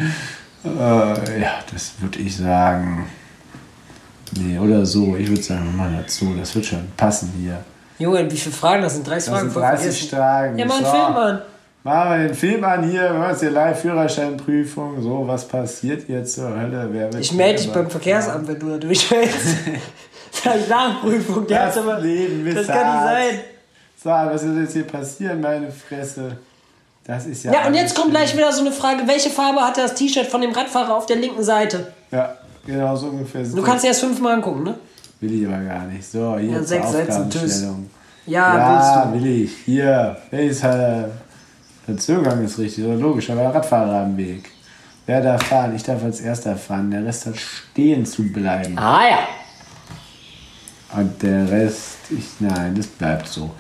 Äh, 0.65 0.69
ja, 1.41 1.51
das 1.73 1.95
würde 2.01 2.21
ich 2.21 2.37
sagen. 2.37 3.07
Nee, 4.39 4.57
oder 4.59 4.87
so. 4.87 5.17
Ich 5.17 5.29
würde 5.29 5.43
sagen, 5.43 5.65
wir 5.65 5.73
machen 5.73 5.99
das 6.05 6.17
so. 6.17 6.27
Das 6.39 6.55
wird 6.55 6.67
schon 6.67 6.87
passen 6.97 7.33
hier. 7.41 7.59
Junge, 7.99 8.31
wie 8.31 8.37
viele 8.37 8.55
Fragen? 8.55 8.83
Das 8.83 8.95
sind 8.95 9.05
30 9.07 9.17
Das 9.17 9.29
Fragen. 9.33 9.41
sind 9.41 9.53
voll 9.53 9.63
30 9.63 9.83
vergessen. 9.85 10.09
Fragen. 10.17 10.59
Ja, 10.59 10.67
mach 10.67 10.77
einen 10.77 10.85
So. 10.85 10.91
Film 10.93 11.17
an. 11.17 11.43
Machen 11.83 12.11
wir 12.11 12.29
den 12.29 12.35
Film 12.37 12.65
an 12.65 12.83
hier. 12.89 13.03
Wir 13.03 13.13
machen 13.15 13.31
jetzt 13.31 13.41
hier 13.41 13.51
Live-Führerscheinprüfung. 13.51 15.03
So, 15.03 15.27
was 15.27 15.49
passiert 15.49 16.09
jetzt 16.09 16.35
zur 16.35 16.51
Hölle? 16.51 16.89
Wer 16.93 17.13
wird 17.13 17.21
Ich 17.25 17.33
melde 17.33 17.61
dich 17.61 17.73
beim 17.73 17.91
Verkehrsamt, 17.91 18.47
wenn 18.47 18.59
du 18.61 18.69
da 18.69 18.77
durchfällst. 18.79 19.57
Nachprüfung, 20.69 21.47
Das 21.49 21.59
hat's 21.59 21.79
aber. 21.79 21.99
Leben 21.99 22.45
Das 22.55 22.67
kann 22.67 22.77
nicht 22.95 23.05
sein. 23.05 23.41
So, 24.03 24.09
was 24.09 24.45
wird 24.45 24.57
jetzt 24.57 24.73
hier 24.73 24.85
passieren, 24.85 25.43
meine 25.43 25.71
Fresse? 25.71 26.39
Das 27.05 27.27
ist 27.27 27.45
ja. 27.45 27.53
Ja, 27.53 27.67
und 27.67 27.75
jetzt 27.75 27.95
kommt 27.95 28.11
schlimm. 28.11 28.17
gleich 28.17 28.35
wieder 28.35 28.51
so 28.53 28.63
eine 28.63 28.73
Frage: 28.73 29.07
Welche 29.07 29.29
Farbe 29.29 29.61
hatte 29.61 29.83
das 29.83 29.95
T-Shirt 29.95 30.27
von 30.27 30.41
dem 30.41 30.53
Radfahrer 30.53 30.97
auf 30.97 31.05
der 31.05 31.17
linken 31.17 31.43
Seite? 31.43 31.93
Ja, 32.11 32.35
genau 32.65 32.97
so 32.97 33.09
ungefähr. 33.09 33.43
Du 33.43 33.63
kannst 33.63 33.85
dir 33.85 33.89
erst 33.89 34.01
fünfmal 34.01 34.35
angucken, 34.35 34.63
ne? 34.63 34.75
Will 35.21 35.43
ich 35.43 35.47
aber 35.47 35.63
gar 35.63 35.85
nicht. 35.85 36.11
So, 36.11 36.39
hier 36.39 36.53
Ja, 36.53 36.63
sechs 36.63 36.93
Sätze, 36.93 37.27
tschüss. 37.29 37.67
Ja, 38.27 38.57
Ja, 38.57 39.13
willst 39.13 39.23
will 39.23 39.43
ich. 39.43 39.57
Hier. 39.67 40.17
Ist 40.31 40.65
äh, 40.65 41.05
der 41.87 41.97
Zugang 41.99 42.43
ist 42.43 42.59
richtig, 42.59 42.85
oder 42.85 42.95
logisch, 42.95 43.29
aber 43.29 43.43
der 43.43 43.55
Radfahrer 43.55 44.05
am 44.05 44.17
Weg. 44.17 44.51
Wer 45.05 45.21
darf 45.21 45.43
fahren? 45.43 45.75
Ich 45.77 45.83
darf 45.83 46.03
als 46.03 46.21
erster 46.21 46.57
fahren. 46.57 46.91
Der 46.91 47.05
Rest 47.05 47.27
hat 47.27 47.37
stehen 47.37 48.07
zu 48.07 48.23
bleiben. 48.23 48.77
du. 48.77 48.83
Ah 48.83 49.09
ja. 49.11 49.19
Und 50.97 51.23
der 51.23 51.51
Rest, 51.51 51.99
ich, 52.11 52.27
nein, 52.41 52.75
das 52.75 52.87
bleibt 52.87 53.29
so. 53.29 53.51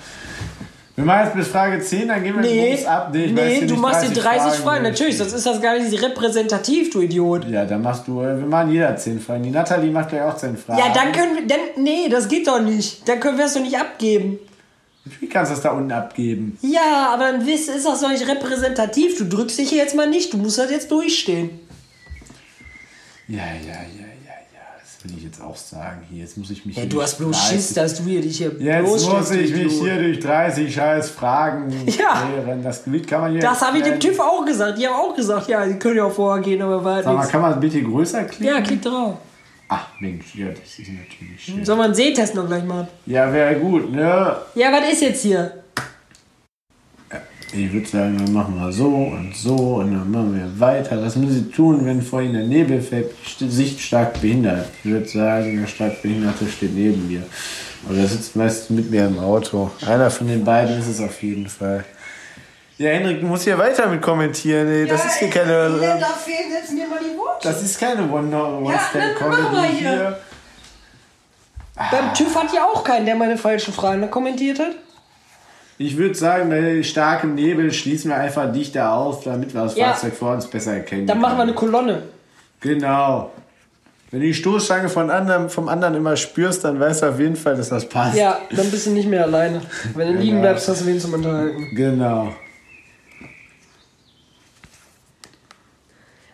Wir 0.96 1.04
machen 1.04 1.24
jetzt 1.26 1.36
bis 1.36 1.48
Frage 1.48 1.80
10, 1.80 2.08
dann 2.08 2.22
gehen 2.22 2.34
wir 2.34 2.42
Nee, 2.42 2.74
Bums 2.74 2.84
ab. 2.86 3.10
nee 3.12 3.26
hier 3.58 3.66
du 3.66 3.76
machst 3.76 4.02
die 4.10 4.12
30 4.12 4.60
Fragen. 4.60 4.82
durch. 4.82 4.92
Natürlich, 4.92 5.18
das 5.18 5.32
ist 5.32 5.46
das 5.46 5.60
gar 5.62 5.78
nicht 5.78 6.02
repräsentativ, 6.02 6.90
du 6.90 7.00
Idiot. 7.00 7.48
Ja, 7.48 7.64
dann 7.64 7.80
machst 7.82 8.06
du, 8.06 8.20
äh, 8.20 8.38
wir 8.38 8.46
machen 8.46 8.70
jeder 8.72 8.94
10 8.96 9.18
Fragen. 9.20 9.42
Die 9.44 9.50
Nathalie 9.50 9.90
macht 9.90 10.10
gleich 10.10 10.22
auch 10.22 10.36
10 10.36 10.56
Fragen. 10.58 10.78
Ja, 10.78 10.92
dann 10.92 11.12
können 11.12 11.36
wir. 11.36 11.46
Dann, 11.46 11.82
nee, 11.82 12.08
das 12.10 12.28
geht 12.28 12.46
doch 12.46 12.60
nicht. 12.60 13.08
Dann 13.08 13.18
können 13.20 13.38
wir 13.38 13.46
es 13.46 13.54
doch 13.54 13.62
nicht 13.62 13.78
abgeben. 13.78 14.38
Wie 15.20 15.28
kannst 15.28 15.50
du 15.50 15.54
das 15.54 15.62
da 15.62 15.70
unten 15.70 15.92
abgeben? 15.92 16.58
Ja, 16.60 17.10
aber 17.14 17.32
dann 17.32 17.48
ist 17.48 17.68
das 17.68 18.00
doch 18.00 18.10
nicht 18.10 18.28
repräsentativ. 18.28 19.16
Du 19.16 19.24
drückst 19.24 19.58
dich 19.58 19.70
hier 19.70 19.78
jetzt 19.78 19.96
mal 19.96 20.08
nicht. 20.10 20.32
Du 20.32 20.36
musst 20.36 20.58
das 20.58 20.70
jetzt 20.70 20.90
durchstehen. 20.90 21.50
Ja, 23.26 23.38
ja, 23.38 23.74
ja, 23.98 23.99
will 25.04 25.12
ich 25.16 25.24
jetzt 25.24 25.40
auch 25.40 25.56
sagen. 25.56 26.02
Hier, 26.10 26.20
jetzt 26.22 26.36
muss 26.36 26.50
ich 26.50 26.64
mich. 26.66 26.76
Ja, 26.76 26.82
hier 26.82 26.90
du 26.90 27.02
hast 27.02 27.18
bloß 27.18 27.36
30 27.36 27.50
Schiss, 27.56 27.74
dass 27.74 27.94
du 27.96 28.04
hier 28.04 28.20
dich 28.20 28.38
hier 28.38 28.52
Jetzt 28.58 28.86
muss 29.06 29.30
ich 29.30 29.54
mich 29.54 29.72
hier 29.80 29.96
durch 29.98 30.20
30 30.20 30.72
scheiß 30.74 31.10
Fragen 31.10 31.70
Ja. 31.86 32.22
klären. 32.42 32.62
Das 32.62 32.84
Gebiet 32.84 33.06
kann 33.08 33.20
man 33.22 33.32
hier. 33.32 33.40
Das 33.40 33.60
habe 33.60 33.78
ich 33.78 33.84
dem. 33.84 33.98
TÜV 34.00 34.18
auch 34.20 34.44
gesagt. 34.44 34.78
Die 34.78 34.86
haben 34.86 34.94
auch 34.94 35.14
gesagt, 35.14 35.48
ja, 35.48 35.66
die 35.66 35.74
können 35.78 35.96
ja 35.96 36.04
auch 36.04 36.12
vorher 36.12 36.42
gehen, 36.42 36.60
aber 36.62 36.84
war 36.84 36.94
halt 36.96 37.04
Sag 37.04 37.14
mal, 37.16 37.26
kann 37.26 37.40
man 37.42 37.60
bitte 37.60 37.82
größer 37.82 38.24
klicken? 38.24 38.46
Ja, 38.46 38.60
klick 38.60 38.82
drauf. 38.82 39.16
Ach 39.72 39.86
Mensch, 40.00 40.34
ja, 40.34 40.48
das 40.48 40.58
ist 40.78 40.88
natürlich 40.88 41.44
schön. 41.44 41.64
Sollen 41.64 41.78
wir 41.78 41.84
einen 41.84 41.94
Sehtest 41.94 42.34
noch 42.34 42.46
gleich 42.46 42.64
machen? 42.64 42.88
Ja, 43.06 43.32
wäre 43.32 43.54
gut, 43.54 43.92
ne? 43.92 44.36
Ja, 44.56 44.72
was 44.72 44.92
ist 44.92 45.02
jetzt 45.02 45.22
hier? 45.22 45.52
Ich 47.52 47.72
würde 47.72 47.86
sagen, 47.86 48.16
dann 48.16 48.32
machen 48.32 48.54
wir 48.56 48.70
so 48.70 48.86
und 48.86 49.34
so 49.34 49.56
und 49.56 49.92
dann 49.92 50.10
machen 50.10 50.36
wir 50.36 50.60
weiter. 50.60 51.02
Was 51.02 51.16
müssen 51.16 51.34
Sie 51.34 51.50
tun, 51.50 51.84
wenn 51.84 52.00
vor 52.00 52.22
Ihnen 52.22 52.34
der 52.34 52.46
Nebel 52.46 52.80
fällt? 52.80 53.10
Sicht 53.38 53.80
stark 53.80 54.20
behindert. 54.20 54.68
Ich 54.84 54.90
würde 54.90 55.08
sagen, 55.08 55.60
der 55.60 55.66
stark 55.66 56.00
Behinderte 56.00 56.46
steht 56.46 56.74
neben 56.74 57.08
mir. 57.08 57.22
Oder 57.88 58.06
sitzt 58.06 58.36
meist 58.36 58.70
mit 58.70 58.90
mir 58.90 59.06
im 59.06 59.18
Auto. 59.18 59.70
Einer 59.84 60.10
von 60.10 60.28
den 60.28 60.44
beiden 60.44 60.78
ist 60.78 60.86
es 60.86 61.00
auf 61.00 61.22
jeden 61.22 61.48
Fall. 61.48 61.84
Ja, 62.78 62.90
Henrik, 62.90 63.20
du 63.20 63.26
musst 63.26 63.44
hier 63.44 63.58
weiter 63.58 63.88
mit 63.88 64.00
kommentieren. 64.00 64.68
Ey. 64.68 64.86
Das 64.86 65.04
ist 65.04 65.16
hier 65.16 65.30
keine. 65.30 65.70
Da 65.80 66.06
fehlen 66.06 66.50
jetzt 66.52 66.72
mir 66.72 66.86
mal 66.86 67.00
die 67.00 67.16
Worte. 67.18 67.48
Das 67.48 67.62
ist 67.62 67.78
keine 67.80 67.96
dann 67.96 68.10
machen 68.10 68.30
wir 68.30 68.68
One-Step-Comedy 68.68 69.78
hier. 69.78 69.90
hier. 69.90 70.18
Beim 71.90 72.14
TÜV 72.14 72.34
hat 72.36 72.52
ja 72.54 72.64
auch 72.64 72.84
keinen, 72.84 73.06
der 73.06 73.16
meine 73.16 73.36
falschen 73.36 73.74
Fragen 73.74 74.08
kommentiert 74.10 74.60
hat. 74.60 74.76
Ich 75.82 75.96
würde 75.96 76.14
sagen, 76.14 76.50
bei 76.50 76.82
starkem 76.82 77.34
Nebel 77.34 77.72
schließen 77.72 78.10
wir 78.10 78.16
einfach 78.18 78.52
dichter 78.52 78.92
auf, 78.92 79.24
damit 79.24 79.54
wir 79.54 79.62
das 79.62 79.76
Ja. 79.76 79.94
Fahrzeug 79.94 80.12
vor 80.14 80.34
uns 80.34 80.46
besser 80.46 80.74
erkennen 80.74 81.06
Dann 81.06 81.18
machen 81.22 81.38
wir 81.38 81.42
eine 81.44 81.54
Kolonne. 81.54 82.02
Genau. 82.60 83.30
Wenn 84.10 84.20
du 84.20 84.26
die 84.26 84.34
Stoßstange 84.34 84.90
von 84.90 85.08
anderen, 85.10 85.48
vom 85.48 85.68
anderen 85.70 85.94
immer 85.94 86.16
spürst, 86.18 86.64
dann 86.64 86.78
weißt 86.78 87.00
du 87.00 87.06
auf 87.06 87.18
jeden 87.18 87.34
Fall, 87.36 87.56
dass 87.56 87.70
das 87.70 87.88
passt. 87.88 88.14
Ja, 88.18 88.40
dann 88.54 88.70
bist 88.70 88.88
du 88.88 88.90
nicht 88.90 89.08
mehr 89.08 89.22
alleine. 89.24 89.62
Wenn 89.94 90.08
du 90.08 90.18
liegen 90.18 90.32
Genau. 90.36 90.40
bleibst, 90.42 90.68
hast 90.68 90.82
du 90.82 90.86
wen 90.86 91.00
zum 91.00 91.14
Unterhalten. 91.14 91.74
Genau. 91.74 92.34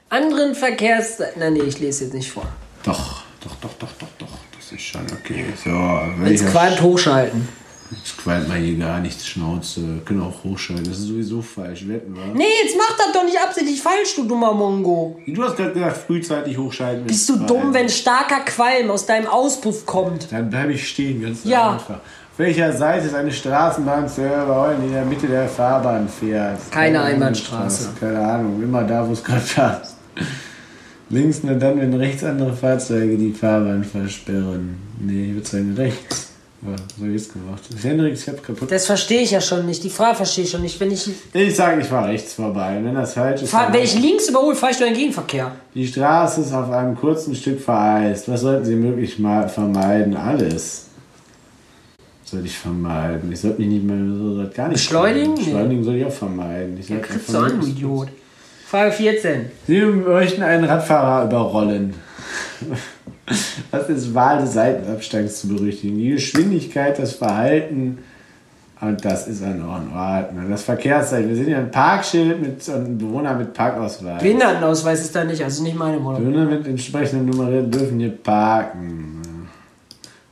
Anderen 0.08 0.56
Verkehrs... 0.56 1.20
Nein, 1.36 1.52
nee, 1.52 1.60
ich 1.60 1.78
lese 1.78 2.06
jetzt 2.06 2.14
nicht 2.14 2.32
vor. 2.32 2.48
Doch, 2.82 3.22
doch, 3.44 3.54
doch, 3.60 3.74
doch, 3.78 3.92
doch, 4.00 4.08
doch. 4.18 4.28
Das 4.56 4.72
ist 4.72 4.82
schon 4.82 5.02
okay. 5.12 5.44
So, 5.62 5.70
welcher- 5.70 6.46
qualmt, 6.46 6.82
hochschalten. 6.82 7.48
Jetzt 7.90 8.16
qualmt 8.18 8.48
mal 8.48 8.58
hier 8.58 8.76
gar 8.78 9.00
nichts, 9.00 9.26
Schnauze. 9.26 9.80
Können 10.04 10.22
auch 10.22 10.42
hochschalten. 10.44 10.84
Das 10.88 10.98
ist 10.98 11.06
sowieso 11.08 11.40
falsch. 11.42 11.86
Wetten 11.86 12.14
wir? 12.14 12.34
Nee, 12.34 12.44
jetzt 12.64 12.76
mach 12.76 12.96
das 12.96 13.12
doch 13.12 13.24
nicht 13.24 13.38
absichtlich 13.38 13.80
falsch, 13.80 14.16
du 14.16 14.24
dummer 14.24 14.52
Mongo. 14.52 15.20
Du 15.26 15.42
hast 15.44 15.56
gerade 15.56 15.72
gesagt, 15.72 15.96
frühzeitig 15.98 16.58
hochschalten. 16.58 17.04
Bist 17.06 17.28
du 17.28 17.36
dumm, 17.36 17.72
wenn 17.72 17.88
starker 17.88 18.40
Qualm 18.40 18.90
aus 18.90 19.06
deinem 19.06 19.26
Auspuff 19.28 19.86
kommt? 19.86 20.30
Dann 20.32 20.50
bleibe 20.50 20.72
ich 20.72 20.88
stehen, 20.88 21.22
ganz 21.22 21.44
Ja. 21.44 21.72
einfach. 21.74 21.96
Auf 21.96 22.38
welcher 22.40 22.70
Seite 22.72 23.06
ist 23.06 23.14
eine 23.14 23.32
Straßenbahn 23.32 24.08
zu 24.08 24.20
errollen, 24.22 24.78
die 24.82 24.88
in 24.88 24.92
der 24.92 25.04
Mitte 25.06 25.26
der 25.26 25.48
Fahrbahn 25.48 26.06
fährt? 26.08 26.58
Keine 26.70 27.00
Einbahnstraße. 27.02 27.90
Keine 27.98 28.18
Ahnung, 28.20 28.62
immer 28.62 28.84
da, 28.84 29.08
wo 29.08 29.12
es 29.12 29.24
gerade 29.24 29.40
passt. 29.54 29.96
Links 31.08 31.42
nur 31.44 31.54
dann, 31.54 31.80
wenn 31.80 31.94
rechts 31.94 32.24
andere 32.24 32.52
Fahrzeuge 32.52 33.16
die 33.16 33.32
Fahrbahn 33.32 33.84
versperren. 33.84 34.76
Nee, 35.00 35.28
ich 35.28 35.34
würde 35.34 35.46
sagen 35.48 35.74
rechts. 35.76 36.25
Was 36.62 36.80
habe 36.98 37.08
ich 37.08 37.22
jetzt 37.22 37.32
gemacht? 37.32 37.62
Henrik, 37.82 38.14
ich 38.14 38.26
hab 38.28 38.42
kaputt. 38.42 38.70
Das 38.70 38.86
verstehe 38.86 39.20
ich 39.20 39.30
ja 39.30 39.40
schon 39.40 39.66
nicht. 39.66 39.84
Die 39.84 39.90
Frage 39.90 40.16
verstehe 40.16 40.44
ich 40.44 40.50
schon 40.50 40.62
nicht. 40.62 40.80
Wenn 40.80 40.90
ich, 40.90 41.08
Ich 41.32 41.54
sage, 41.56 41.80
ich 41.80 41.86
fahre 41.86 42.08
rechts 42.08 42.34
vorbei. 42.34 42.80
Wenn 42.82 42.94
das 42.94 43.12
falsch 43.14 43.42
ist, 43.42 43.50
fahr, 43.50 43.72
wenn 43.72 43.82
ich 43.82 43.94
links 44.00 44.28
überhole, 44.28 44.56
fahre 44.56 44.72
ich 44.72 44.78
durch 44.78 44.90
den 44.90 44.96
Gegenverkehr. 44.98 45.52
die 45.74 45.86
Straße 45.86 46.40
ist 46.40 46.52
auf 46.52 46.70
einem 46.70 46.96
kurzen 46.96 47.34
Stück 47.34 47.60
vereist. 47.60 48.28
Was 48.30 48.40
sollten 48.40 48.64
Sie 48.64 48.74
möglichst 48.74 49.18
mal 49.18 49.48
vermeiden? 49.48 50.16
Alles. 50.16 50.86
Soll 52.24 52.44
ich 52.44 52.58
vermeiden? 52.58 53.30
Ich 53.30 53.40
sollte 53.40 53.60
mich 53.60 53.68
nicht 53.68 53.84
mehr 53.84 53.96
so 53.98 54.50
gar 54.52 54.68
nicht. 54.68 54.78
Beschleunigen? 54.78 55.34
Beschleunigen 55.36 55.84
soll 55.84 55.96
ich 55.96 56.04
auch 56.06 56.12
vermeiden. 56.12 56.76
Ich 56.80 56.88
Ja, 56.88 56.96
kriegst 56.98 57.32
du 57.32 57.38
an, 57.38 57.60
du 57.60 57.66
Idiot. 57.66 58.08
Frage 58.66 58.90
14. 58.90 59.46
Sie 59.68 59.80
möchten 59.80 60.42
einen 60.42 60.64
Radfahrer 60.64 61.26
überrollen. 61.26 61.94
Was 63.70 63.88
ist 63.88 64.14
Wahl 64.14 64.40
des 64.40 64.52
Seitenabstands 64.52 65.40
zu 65.40 65.48
berücksichtigen? 65.48 65.98
Die 65.98 66.10
Geschwindigkeit, 66.10 66.98
das 66.98 67.12
Verhalten 67.12 67.98
und 68.80 69.04
das 69.04 69.26
ist 69.26 69.42
an 69.42 69.64
Ordnung. 69.64 70.50
Das 70.50 70.62
Verkehrszeichen. 70.62 71.28
Wir 71.30 71.36
sehen 71.36 71.46
hier 71.46 71.58
ein 71.58 71.70
Parkschild 71.70 72.40
mit 72.40 72.68
einem 72.68 72.98
Bewohner 72.98 73.34
mit 73.34 73.54
Parkausweis. 73.54 74.22
Behindertenausweis 74.22 75.00
ist 75.00 75.16
da 75.16 75.24
nicht, 75.24 75.42
also 75.42 75.62
nicht 75.62 75.76
meine 75.76 76.02
Wohnung. 76.02 76.24
Bewohner 76.24 76.44
mit 76.44 76.66
entsprechenden 76.66 77.26
Nummerieren 77.26 77.70
dürfen 77.70 77.98
hier 77.98 78.10
parken. 78.10 79.22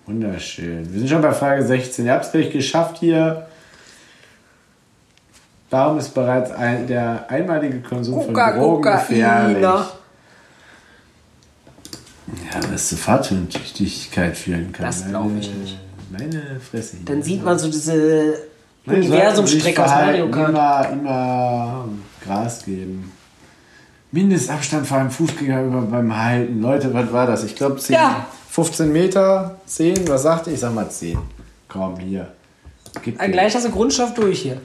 Wunderschön. 0.07 0.93
Wir 0.93 0.99
sind 0.99 1.09
schon 1.09 1.23
bei 1.23 1.33
Frage 1.33 1.63
16. 1.63 2.05
Ihr 2.05 2.13
habt 2.13 2.27
es 2.27 2.33
gleich 2.33 2.51
geschafft 2.51 2.99
hier. 2.99 3.47
Warum 5.71 5.99
ist 5.99 6.11
bereits 6.11 6.53
ein, 6.53 6.87
der 6.87 7.25
einmalige 7.31 7.81
Konsum 7.81 8.23
von 8.23 8.35
Coca, 8.35 8.59
Drogen 8.59 8.83
gefährlich? 8.83 9.57
Cocaina. 9.57 9.87
Ja, 12.27 12.61
das 12.61 12.89
zu 12.89 12.97
Fahrtüchtigkeit 12.97 14.37
führen 14.37 14.73
kann. 14.73 14.87
Das 14.87 15.07
glaub 15.07 15.31
ich 15.39 15.53
nicht. 15.55 15.79
Meine 16.11 16.61
Fresse. 16.61 16.97
Dann 17.05 17.23
sieht 17.23 17.45
man 17.45 17.59
so 17.59 17.67
diese 17.71 18.39
Universumstrecke 18.87 19.85
aus 19.85 19.91
Mario 19.91 20.31
Kart. 20.31 20.51
Immer, 20.51 20.89
immer 20.93 21.89
Gras 22.25 22.65
geben. 22.65 23.13
Mindestabstand 24.13 24.87
vor 24.87 24.99
einem 24.99 25.11
Fußgänger 25.11 25.65
über 25.65 25.83
beim 25.83 26.17
Halten. 26.17 26.61
Leute, 26.63 26.95
was 26.95 27.13
war 27.13 27.27
das? 27.27 27.45
Ich 27.45 27.57
glaube 27.57 27.77
10, 27.77 27.95
Ja. 27.95 28.27
15 28.51 28.93
Meter, 28.93 29.59
10, 29.67 30.07
was 30.07 30.23
sagte 30.23 30.51
ich? 30.51 30.55
Ich 30.55 30.61
sag 30.61 30.73
mal 30.73 30.89
10. 30.89 31.19
Komm, 31.69 31.99
hier. 31.99 32.33
Gib. 33.03 33.19
Gleich 33.19 33.55
hast 33.55 33.67
du 33.67 33.71
Grundstoff 33.71 34.15
durch 34.15 34.43
hier. 34.43 34.61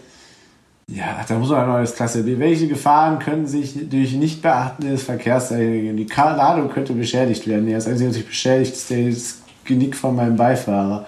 Ja, 0.92 1.24
da 1.28 1.36
muss 1.36 1.50
man 1.50 1.62
ein 1.62 1.68
neues 1.68 1.94
Klasse 1.96 2.24
B. 2.24 2.38
Welche 2.40 2.68
Gefahren 2.68 3.20
können 3.20 3.46
sich 3.46 3.74
durch 3.90 4.14
Nichtbeachten 4.14 4.90
des 4.90 5.04
Verkehrs 5.04 5.52
ergeben? 5.52 5.98
Die 5.98 6.08
Ladung 6.16 6.70
könnte 6.70 6.94
beschädigt 6.94 7.48
werden. 7.48 7.68
Ja, 7.68 7.76
das 7.76 7.88
Einzige, 7.88 8.10
was 8.10 8.16
sich 8.16 8.26
beschädigt, 8.26 8.74
ist 8.74 8.90
das 8.92 9.38
Genick 9.66 9.96
von 9.96 10.16
meinem 10.16 10.36
Beifahrer. 10.36 11.06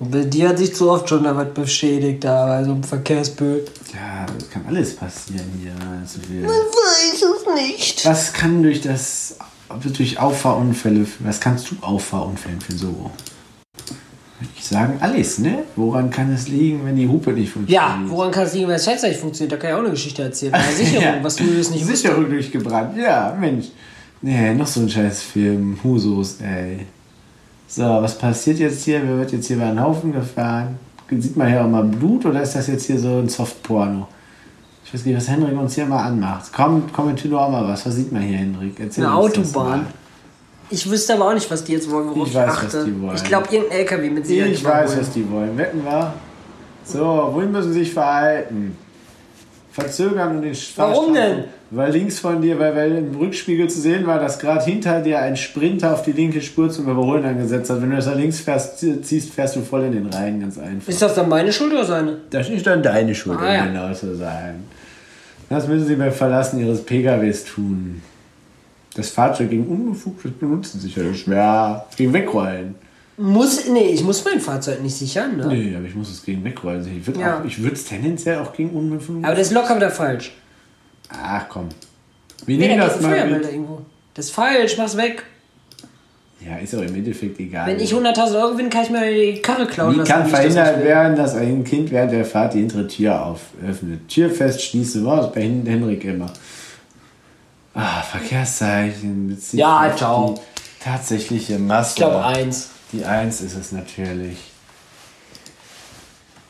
Bei 0.00 0.24
dir 0.24 0.48
hat 0.48 0.58
sich 0.58 0.74
zu 0.74 0.90
oft 0.90 1.08
schon 1.08 1.24
da 1.24 1.36
was 1.36 1.52
beschädigt, 1.52 2.24
da 2.24 2.46
bei 2.46 2.64
so 2.64 2.72
einem 2.72 2.82
Verkehrsbild. 2.82 3.70
Ja, 3.92 4.26
das 4.36 4.50
kann 4.50 4.64
alles 4.66 4.96
passieren 4.96 5.52
hier. 5.60 5.72
Also 6.00 6.18
wir- 6.28 6.48
weiß 6.48 7.22
es 7.22 7.68
nicht. 7.68 8.06
Was 8.06 8.32
kann 8.32 8.62
durch 8.62 8.80
das 8.80 9.36
durch 9.96 10.18
Auffahrunfälle, 10.18 11.06
was 11.20 11.40
kannst 11.40 11.70
du 11.70 11.76
Auffahrunfällen 11.82 12.60
für 12.60 12.72
so? 12.72 13.10
Sagen, 14.68 14.98
alles, 15.00 15.38
ne? 15.38 15.60
Woran 15.76 16.10
kann 16.10 16.32
es 16.32 16.48
liegen, 16.48 16.84
wenn 16.84 16.96
die 16.96 17.08
Hupe 17.08 17.32
nicht 17.32 17.50
funktioniert? 17.52 17.82
Ja, 17.82 17.98
woran 18.06 18.30
kann 18.30 18.44
es 18.44 18.52
liegen, 18.54 18.66
wenn 18.66 18.74
das 18.74 18.84
Fenster 18.84 19.08
nicht 19.08 19.20
funktioniert? 19.20 19.52
Da 19.52 19.56
kann 19.56 19.70
ich 19.70 19.74
auch 19.76 19.80
eine 19.80 19.90
Geschichte 19.90 20.22
erzählen. 20.22 20.52
Bei 20.52 20.58
der 20.58 20.72
Sicherung, 20.76 21.04
Ja. 21.04 21.14
was 21.24 21.36
du 21.36 21.44
das 21.56 21.70
nicht. 21.70 21.84
Sicherung 21.86 22.28
durchgebrannt, 22.28 22.96
ja, 22.98 23.34
Mensch. 23.40 23.66
Nee, 24.20 24.52
noch 24.54 24.66
so 24.66 24.80
ein 24.80 24.88
scheiß 24.90 25.22
Film. 25.22 25.78
Husos, 25.82 26.40
ey. 26.40 26.86
So, 27.68 27.82
was 27.82 28.18
passiert 28.18 28.58
jetzt 28.58 28.84
hier? 28.84 29.00
Wer 29.06 29.18
wird 29.18 29.32
jetzt 29.32 29.46
hier 29.46 29.58
bei 29.58 29.66
einem 29.66 29.80
Haufen 29.80 30.12
gefahren? 30.12 30.76
Sieht 31.10 31.36
man 31.36 31.48
hier 31.48 31.64
auch 31.64 31.68
mal 31.68 31.84
Blut 31.84 32.26
oder 32.26 32.42
ist 32.42 32.54
das 32.54 32.66
jetzt 32.66 32.86
hier 32.86 32.98
so 32.98 33.18
ein 33.20 33.28
Softporno? 33.28 34.08
Ich 34.84 34.92
weiß 34.92 35.04
nicht, 35.04 35.16
was 35.16 35.28
Hendrik 35.28 35.56
uns 35.58 35.74
hier 35.74 35.86
mal 35.86 36.02
anmacht. 36.02 36.50
Komm, 36.54 36.90
kommentier 36.92 37.30
doch 37.30 37.42
auch 37.42 37.50
mal 37.50 37.66
was. 37.68 37.86
Was 37.86 37.94
sieht 37.94 38.10
man 38.12 38.22
hier, 38.22 38.38
Hendrik? 38.38 38.78
Erzähl 38.80 39.04
Eine 39.04 39.14
Autobahn. 39.14 39.86
Ich 40.70 40.90
wüsste 40.90 41.14
aber 41.14 41.28
auch 41.28 41.34
nicht, 41.34 41.50
was 41.50 41.64
die 41.64 41.72
jetzt 41.72 41.90
wollen. 41.90 42.08
worauf 42.10 42.28
Ich 42.28 42.34
weiß, 42.34 42.48
was 42.48 42.56
achte. 42.58 42.84
die 42.84 43.00
wollen. 43.02 43.16
Ich 43.16 43.24
glaube, 43.24 43.46
irgendein 43.50 43.78
LKW 43.78 44.10
mit 44.10 44.26
Sicherheit. 44.26 44.52
Ich 44.52 44.64
weiß, 44.64 44.98
was 44.98 45.10
die 45.10 45.30
wollen. 45.30 45.56
Wetten 45.56 45.84
wir? 45.84 46.12
So, 46.84 47.30
wohin 47.32 47.52
müssen 47.52 47.72
sie 47.72 47.80
sich 47.80 47.92
verhalten? 47.92 48.76
Verzögern 49.72 50.36
und 50.36 50.42
den 50.42 50.56
Warum 50.76 51.14
denn? 51.14 51.44
Weil 51.70 51.92
links 51.92 52.18
von 52.18 52.40
dir, 52.42 52.58
weil, 52.58 52.74
weil 52.74 52.92
im 52.96 53.14
Rückspiegel 53.14 53.68
zu 53.68 53.80
sehen 53.80 54.06
war, 54.06 54.18
dass 54.18 54.38
gerade 54.38 54.64
hinter 54.64 55.00
dir 55.02 55.20
ein 55.20 55.36
Sprinter 55.36 55.92
auf 55.92 56.02
die 56.02 56.12
linke 56.12 56.40
Spur 56.40 56.68
zum 56.70 56.88
Überholen 56.88 57.24
angesetzt 57.24 57.70
hat. 57.70 57.80
Wenn 57.82 57.90
du 57.90 57.96
das 57.96 58.06
nach 58.06 58.16
links 58.16 58.40
fährst, 58.40 58.78
ziehst, 58.78 59.30
fährst 59.34 59.54
du 59.56 59.60
voll 59.60 59.84
in 59.84 59.92
den 59.92 60.06
Reihen, 60.06 60.40
ganz 60.40 60.58
einfach. 60.58 60.88
Ist 60.88 61.00
das 61.02 61.14
dann 61.14 61.28
meine 61.28 61.52
Schuld 61.52 61.72
oder 61.72 61.84
seine? 61.84 62.16
Das 62.30 62.48
ist 62.48 62.66
dann 62.66 62.82
deine 62.82 63.14
Schuld, 63.14 63.38
Ah, 63.40 63.52
ja. 63.54 63.60
um 63.62 63.68
genau 63.68 63.92
zu 63.92 64.16
sein. 64.16 64.64
Das 65.50 65.68
müssen 65.68 65.86
sie 65.86 65.94
beim 65.96 66.12
Verlassen 66.12 66.58
ihres 66.60 66.82
PKWs 66.82 67.44
tun. 67.44 68.02
Das 68.98 69.10
Fahrzeug 69.10 69.50
gegen 69.50 69.64
unbefugtes 69.68 70.32
Benutzen 70.32 70.80
sicherlich 70.80 71.20
schwer. 71.20 71.86
Gegen 71.96 72.12
Wegrollen. 72.12 72.74
Muss, 73.16 73.68
nee, 73.68 73.90
ich 73.90 74.02
muss 74.02 74.24
mein 74.24 74.40
Fahrzeug 74.40 74.82
nicht 74.82 74.96
sichern, 74.96 75.36
ne? 75.36 75.46
Nee, 75.46 75.74
aber 75.76 75.86
ich 75.86 75.94
muss 75.94 76.10
es 76.10 76.24
gegen 76.24 76.42
wegrollen. 76.44 76.84
Ich 76.98 77.06
würde 77.06 77.20
Ja. 77.20 77.42
es 77.72 77.84
tendenziell 77.84 78.38
auch 78.38 78.52
gegen 78.52 78.70
unbefugtes. 78.70 79.24
Aber 79.24 79.34
das 79.36 79.46
ist 79.48 79.52
locker 79.52 79.76
wieder 79.76 79.90
falsch. 79.90 80.32
Ach 81.10 81.44
komm. 81.48 81.68
Wir 82.44 82.58
Nee, 82.58 82.66
nehmen 82.68 82.80
da 82.80 82.86
das 82.88 83.00
mal 83.00 83.10
Feuermelder 83.10 83.50
irgendwo. 83.52 83.82
Das 84.14 84.26
ist 84.26 84.30
falsch, 84.32 84.76
mach's 84.78 84.96
weg. 84.96 85.22
Ja, 86.44 86.56
ist 86.56 86.74
aber 86.74 86.84
im 86.86 86.94
Endeffekt 86.94 87.38
egal. 87.40 87.66
Wenn 87.68 87.80
ich 87.80 87.92
100.000 87.92 88.40
Euro 88.40 88.52
gewinne, 88.52 88.68
kann 88.68 88.82
ich 88.84 88.90
mir 88.90 89.10
die 89.10 89.42
Karre 89.42 89.66
klauen. 89.66 89.96
Wie 89.96 90.04
kann 90.04 90.26
verhindert 90.26 90.82
werden, 90.84 91.16
dass 91.16 91.34
ein 91.34 91.62
Kind 91.64 91.90
während 91.92 92.12
der 92.12 92.24
Fahrt 92.24 92.54
die 92.54 92.58
hintere 92.58 92.86
Tür 92.86 93.24
auföffnet? 93.26 94.08
Tür 94.08 94.30
fest 94.30 94.62
schließen. 94.62 95.04
War 95.04 95.16
das 95.22 95.32
bei 95.32 95.42
Hen- 95.42 95.66
Henrik 95.66 96.04
immer. 96.04 96.26
Ah, 97.74 98.02
Verkehrszeichen. 98.02 99.28
bezieht 99.28 99.60
Ja, 99.60 99.92
ciao. 99.96 100.34
die 100.34 100.84
Tatsächliche 100.84 101.58
Masse. 101.58 101.90
Ich 101.90 101.96
glaube 101.96 102.24
eins. 102.24 102.70
Die 102.92 103.04
1 103.04 103.40
ist 103.42 103.54
es 103.56 103.72
natürlich. 103.72 104.38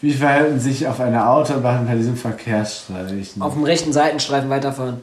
Wie 0.00 0.12
verhalten 0.12 0.61
sich 0.61 0.87
auf 0.87 1.00
einer 1.00 1.28
Autobahn 1.28 1.87
bei 1.87 1.96
diesem 1.96 2.16
Verkehrsstreichen? 2.16 3.42
Auf 3.42 3.54
dem 3.54 3.64
rechten 3.64 3.92
Seitenstreifen 3.92 4.48
weiterfahren. 4.48 5.02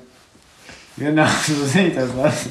Genau, 0.97 1.25
so 1.45 1.65
sehe 1.65 1.87
ich 1.89 1.95
das 1.95 2.09
aus. 2.11 2.45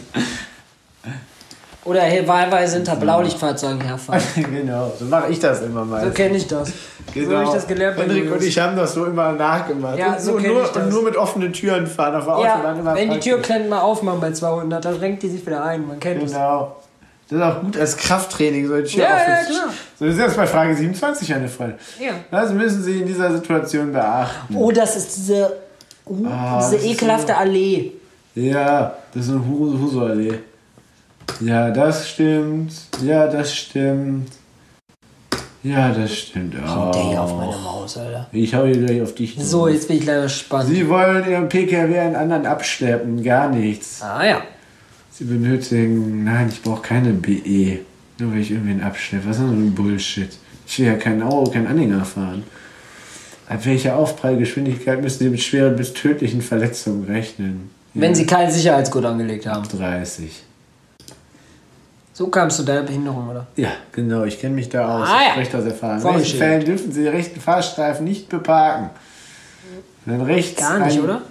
Oder 1.85 2.01
wahlweise 2.27 2.77
hinter 2.77 2.97
Blaulichtfahrzeugen 2.97 3.81
herfahren. 3.83 4.23
genau, 4.51 4.90
so 4.99 5.05
mache 5.05 5.31
ich 5.31 5.38
das 5.38 5.61
immer 5.61 5.85
mal. 5.85 6.05
So 6.05 6.11
kenne 6.11 6.37
ich 6.38 6.47
das. 6.47 6.73
So 7.14 7.31
habe 7.37 7.44
ich 7.44 7.51
das 7.51 7.66
gelernt 7.66 7.97
Genau. 7.99 8.09
Hendrik 8.14 8.33
und 8.33 8.42
ich 8.42 8.59
haben 8.59 8.75
das 8.75 8.94
so 8.94 9.05
immer 9.05 9.33
nachgemacht. 9.33 9.99
Ja, 9.99 10.12
und, 10.14 10.20
so 10.20 10.35
kenn 10.37 10.53
nur, 10.55 10.62
das. 10.62 10.90
nur 10.90 11.03
mit 11.03 11.16
offenen 11.16 11.53
Türen 11.53 11.87
fahren 11.87 12.14
auf 12.16 12.25
der 12.25 12.37
Autobahn 12.37 12.62
Ja, 12.77 12.81
immer 12.81 12.94
wenn 12.94 13.11
die. 13.11 13.20
Türklemmen 13.20 13.68
mal 13.68 13.81
aufmachen 13.81 14.18
bei 14.20 14.33
200, 14.33 14.83
dann 14.83 14.94
renkt 14.97 15.23
die 15.23 15.29
sich 15.29 15.47
wieder 15.47 15.62
ein. 15.62 15.87
Man 15.87 16.01
kennt 16.01 16.23
es. 16.23 16.33
Genau. 16.33 16.77
Das 17.29 17.38
ist 17.38 17.44
auch 17.44 17.61
gut 17.61 17.77
als 17.79 17.97
Krafttraining, 17.97 18.66
so 18.68 18.75
eine 18.75 18.85
Tür 18.85 19.03
Ja, 19.03 19.09
ja, 19.18 19.25
klar. 19.25 19.44
So, 19.99 20.05
das 20.07 20.14
ist 20.14 20.20
jetzt 20.20 20.37
bei 20.37 20.47
Frage 20.47 20.75
27 20.77 21.35
eine 21.35 21.49
Frage. 21.49 21.75
Ja. 21.99 22.12
Das 22.31 22.53
müssen 22.53 22.83
Sie 22.83 23.01
in 23.01 23.07
dieser 23.07 23.33
Situation 23.33 23.92
beachten. 23.92 24.55
Oh, 24.57 24.70
das 24.70 24.97
ist 24.97 25.16
diese, 25.16 25.53
uh, 26.07 26.27
Ah, 26.29 26.59
diese 26.61 26.77
das 26.77 26.85
ist 26.85 26.90
ekelhafte 26.90 27.37
Allee. 27.37 27.92
Ja, 28.35 28.94
das 29.14 29.25
ist 29.27 29.31
eine 29.33 29.40
Hu- 29.47 29.79
Huso-Allee. 29.81 30.38
Ja, 31.40 31.70
das 31.70 32.08
stimmt. 32.08 32.72
Ja, 33.02 33.26
das 33.26 33.54
stimmt. 33.54 34.28
Ja, 35.62 35.92
das 35.92 36.14
stimmt 36.14 36.54
auch. 36.62 36.92
Der 36.92 37.02
hier 37.02 37.22
auf 37.22 37.37
meine 37.37 37.56
Maus, 37.56 37.96
Alter. 37.96 38.28
Ich 38.32 38.54
hau 38.54 38.64
hier 38.64 38.76
gleich 38.76 39.00
auf 39.00 39.14
dich. 39.14 39.34
drauf. 39.34 39.44
So, 39.44 39.68
jetzt 39.68 39.88
bin 39.88 39.96
ich 39.96 40.04
leider 40.04 40.24
gespannt. 40.24 40.68
Sie 40.68 40.88
wollen 40.88 41.28
Ihren 41.28 41.48
PKW 41.48 41.98
einen 41.98 42.16
anderen 42.16 42.44
abschleppen. 42.44 43.22
Gar 43.22 43.48
nichts. 43.48 44.02
Ah 44.02 44.24
ja. 44.24 44.42
Sie 45.10 45.24
benötigen. 45.24 46.24
Nein, 46.24 46.50
ich 46.52 46.60
brauche 46.62 46.82
keine 46.82 47.12
BE. 47.14 47.78
Nur 48.18 48.32
weil 48.32 48.40
ich 48.40 48.50
irgendwen 48.50 48.82
abschleppe. 48.82 49.26
Was 49.26 49.37
ist 49.37 49.42
denn 49.42 49.48
so 49.48 49.54
ein 49.54 49.74
Bullshit? 49.74 50.30
Ich 50.66 50.78
will 50.78 50.87
ja 50.87 50.94
keinen 50.94 51.22
Auto, 51.22 51.50
keinen 51.50 51.66
Anhänger 51.66 52.04
fahren. 52.04 52.44
Ab 53.48 53.64
welcher 53.64 53.96
Aufprallgeschwindigkeit 53.96 55.02
müssen 55.02 55.18
Sie 55.18 55.28
mit 55.30 55.42
schweren 55.42 55.76
bis 55.76 55.92
tödlichen 55.94 56.42
Verletzungen 56.42 57.04
rechnen? 57.04 57.70
Wenn 57.94 58.14
sie 58.14 58.26
kein 58.26 58.50
Sicherheitsgurt 58.50 59.04
angelegt 59.04 59.46
haben. 59.46 59.66
30. 59.68 60.42
So 62.16 62.29
kamst 62.29 62.61
du 62.61 62.62
deiner 62.62 62.83
Behinderung, 62.83 63.29
oder? 63.29 63.48
Ja, 63.57 63.72
genau, 63.90 64.22
ich 64.22 64.40
kenne 64.40 64.55
mich 64.55 64.68
da 64.68 65.03
aus. 65.03 65.09
Ah, 65.09 65.18
ich 65.20 65.27
ja. 65.27 65.33
spreche 65.33 65.57
das 65.57 65.64
erfahren. 65.66 65.98
In 66.00 66.14
welchen 66.14 66.38
Fällen 66.38 66.64
dürfen 66.64 66.92
Sie 66.92 67.03
den 67.03 67.12
rechten 67.12 67.40
Fahrstreifen 67.40 68.05
nicht 68.05 68.29
beparken? 68.29 68.90
Wenn 70.05 70.20
rechts 70.20 70.61
Gar 70.61 70.87
nicht, 70.87 70.98
ein- 70.98 71.03
oder? 71.05 71.22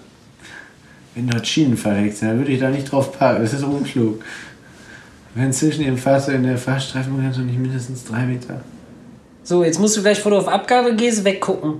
Wenn 1.16 1.30
dort 1.30 1.48
Schienen 1.48 1.78
verlegt 1.78 2.18
sind, 2.18 2.30
dann 2.30 2.38
würde 2.40 2.52
ich 2.52 2.60
da 2.60 2.70
nicht 2.70 2.92
drauf 2.92 3.18
parken. 3.18 3.44
Das 3.44 3.54
ist 3.54 3.64
unklug. 3.64 4.22
Wenn 5.36 5.54
zwischen 5.54 5.84
Ihrem 5.86 5.98
Fahrzeug 5.98 6.36
und 6.36 6.44
der 6.44 6.58
Fahrstreifenbegrenzung 6.58 7.46
nicht 7.46 7.60
mindestens 7.60 8.04
drei 8.04 8.26
Meter. 8.26 8.62
So, 9.44 9.64
jetzt 9.64 9.80
musst 9.80 9.96
du 9.96 10.02
gleich, 10.02 10.18
bevor 10.18 10.34
du 10.34 10.38
auf 10.40 10.48
Abgabe 10.50 10.96
gehst, 10.96 11.24
weggucken. 11.24 11.76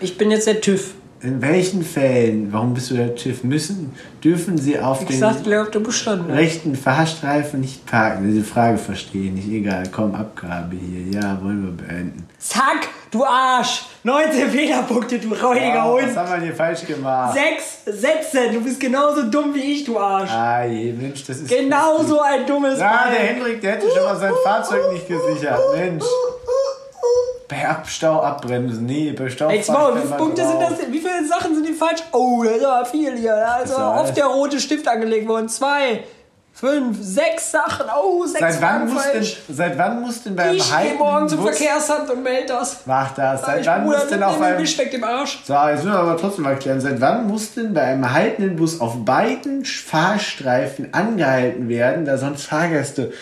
Ich 0.00 0.18
bin 0.18 0.30
jetzt 0.30 0.46
der 0.46 0.60
TÜV. 0.60 0.92
In 1.24 1.40
welchen 1.40 1.82
Fällen, 1.82 2.52
warum 2.52 2.74
bist 2.74 2.90
du 2.90 2.96
der 2.96 3.14
TÜV, 3.14 3.44
müssen, 3.44 3.92
dürfen 4.22 4.58
Sie 4.58 4.78
auf 4.78 5.00
Ich 5.00 5.08
den 5.08 5.24
hast. 5.24 5.46
rechten 5.46 6.76
Fahrstreifen 6.76 7.62
nicht 7.62 7.86
parken? 7.86 8.30
Diese 8.30 8.44
Frage 8.44 8.76
verstehe 8.76 9.28
ich 9.28 9.32
nicht. 9.32 9.48
Egal, 9.48 9.84
komm, 9.90 10.14
Abgabe 10.14 10.76
hier. 10.76 11.18
Ja, 11.18 11.38
wollen 11.42 11.62
wir 11.64 11.86
beenden. 11.86 12.26
Zack, 12.38 12.88
du 13.10 13.24
Arsch! 13.24 13.86
19 14.02 14.50
Fehlerpunkte, 14.50 15.18
du 15.18 15.28
räudiger 15.32 15.82
was 15.86 16.02
Hund! 16.04 16.14
haben 16.14 16.30
wir 16.30 16.40
hier 16.46 16.54
falsch 16.54 16.86
gemacht? 16.86 17.32
Sechs 17.32 17.84
Sätze, 18.02 18.52
du 18.52 18.60
bist 18.60 18.78
genauso 18.78 19.22
dumm 19.22 19.54
wie 19.54 19.60
ich, 19.76 19.84
du 19.84 19.98
Arsch! 19.98 20.30
Ah, 20.30 20.64
je, 20.66 20.92
Mensch, 20.92 21.24
das 21.24 21.38
ist. 21.38 21.48
Genauso 21.48 22.20
ein 22.20 22.46
dummes 22.46 22.78
Ja, 22.78 23.04
der. 23.10 23.28
Hendrik, 23.28 23.62
der 23.62 23.72
hätte 23.76 23.86
schon 23.90 24.04
mal 24.04 24.16
sein 24.18 24.34
Fahrzeug 24.44 24.92
nicht 24.92 25.08
gesichert. 25.08 25.58
Mensch. 25.74 26.04
Bei 27.48 27.68
Abstau 27.68 28.22
abbremsen. 28.22 28.86
Nee, 28.86 29.12
bei 29.12 29.28
Stau. 29.28 29.46
Mal, 29.46 29.56
ich 29.56 29.68
wie 29.68 30.00
viele 30.00 30.16
Punkte 30.16 30.42
sind 30.42 30.54
drauf. 30.54 30.70
das 30.70 30.78
denn? 30.78 30.92
Wie 30.92 30.98
viele 30.98 31.26
Sachen 31.28 31.54
sind 31.54 31.66
die 31.68 31.74
falsch? 31.74 32.02
Oh, 32.12 32.42
das 32.42 32.56
ist 32.56 32.64
aber 32.64 32.86
viel 32.86 33.16
hier. 33.16 33.34
Da 33.34 33.58
ist 33.58 33.74
aber 33.74 34.00
oft 34.00 34.16
der 34.16 34.26
rote 34.26 34.58
Stift 34.58 34.88
angelegt 34.88 35.28
worden. 35.28 35.48
Zwei, 35.50 36.04
fünf, 36.54 36.96
sechs 37.00 37.50
Sachen. 37.50 37.86
Oh, 38.02 38.24
sechs 38.24 38.40
Seit 38.40 38.62
wann, 38.62 38.88
muss 38.88 39.02
denn, 39.02 39.12
falsch. 39.12 39.42
seit 39.50 39.76
wann 39.76 40.00
muss 40.00 40.22
denn 40.22 40.36
bei 40.36 40.44
einem 40.44 40.56
Ich 40.56 40.76
gehe 40.76 40.94
morgen 40.94 41.28
zum. 41.28 41.42
Verkehrsamt 41.42 42.10
und 42.10 42.22
melde 42.22 42.46
das. 42.46 42.78
Mach 42.86 43.14
das. 43.14 43.42
Seit 43.42 43.60
Ich 43.60 43.66
wann 43.66 43.84
Bruder, 43.84 43.98
muss 43.98 44.08
denn 44.08 44.22
auf 44.22 44.40
einem... 44.40 44.58
Wisch 44.58 44.78
weg 44.78 44.90
dem 44.90 45.04
Arsch. 45.04 45.42
So, 45.44 45.52
jetzt 45.52 45.84
müssen 45.84 45.92
wir 45.92 45.98
aber 45.98 46.16
trotzdem 46.16 46.44
mal 46.44 46.56
klären. 46.56 46.80
Seit 46.80 46.98
wann 47.00 47.26
muss 47.26 47.52
denn 47.52 47.74
bei 47.74 47.82
einem 47.82 48.10
haltenden 48.10 48.56
Bus 48.56 48.80
auf 48.80 49.04
beiden 49.04 49.66
Fahrstreifen 49.66 50.94
angehalten 50.94 51.68
werden, 51.68 52.06
da 52.06 52.16
sonst 52.16 52.46
Fahrgäste... 52.46 53.12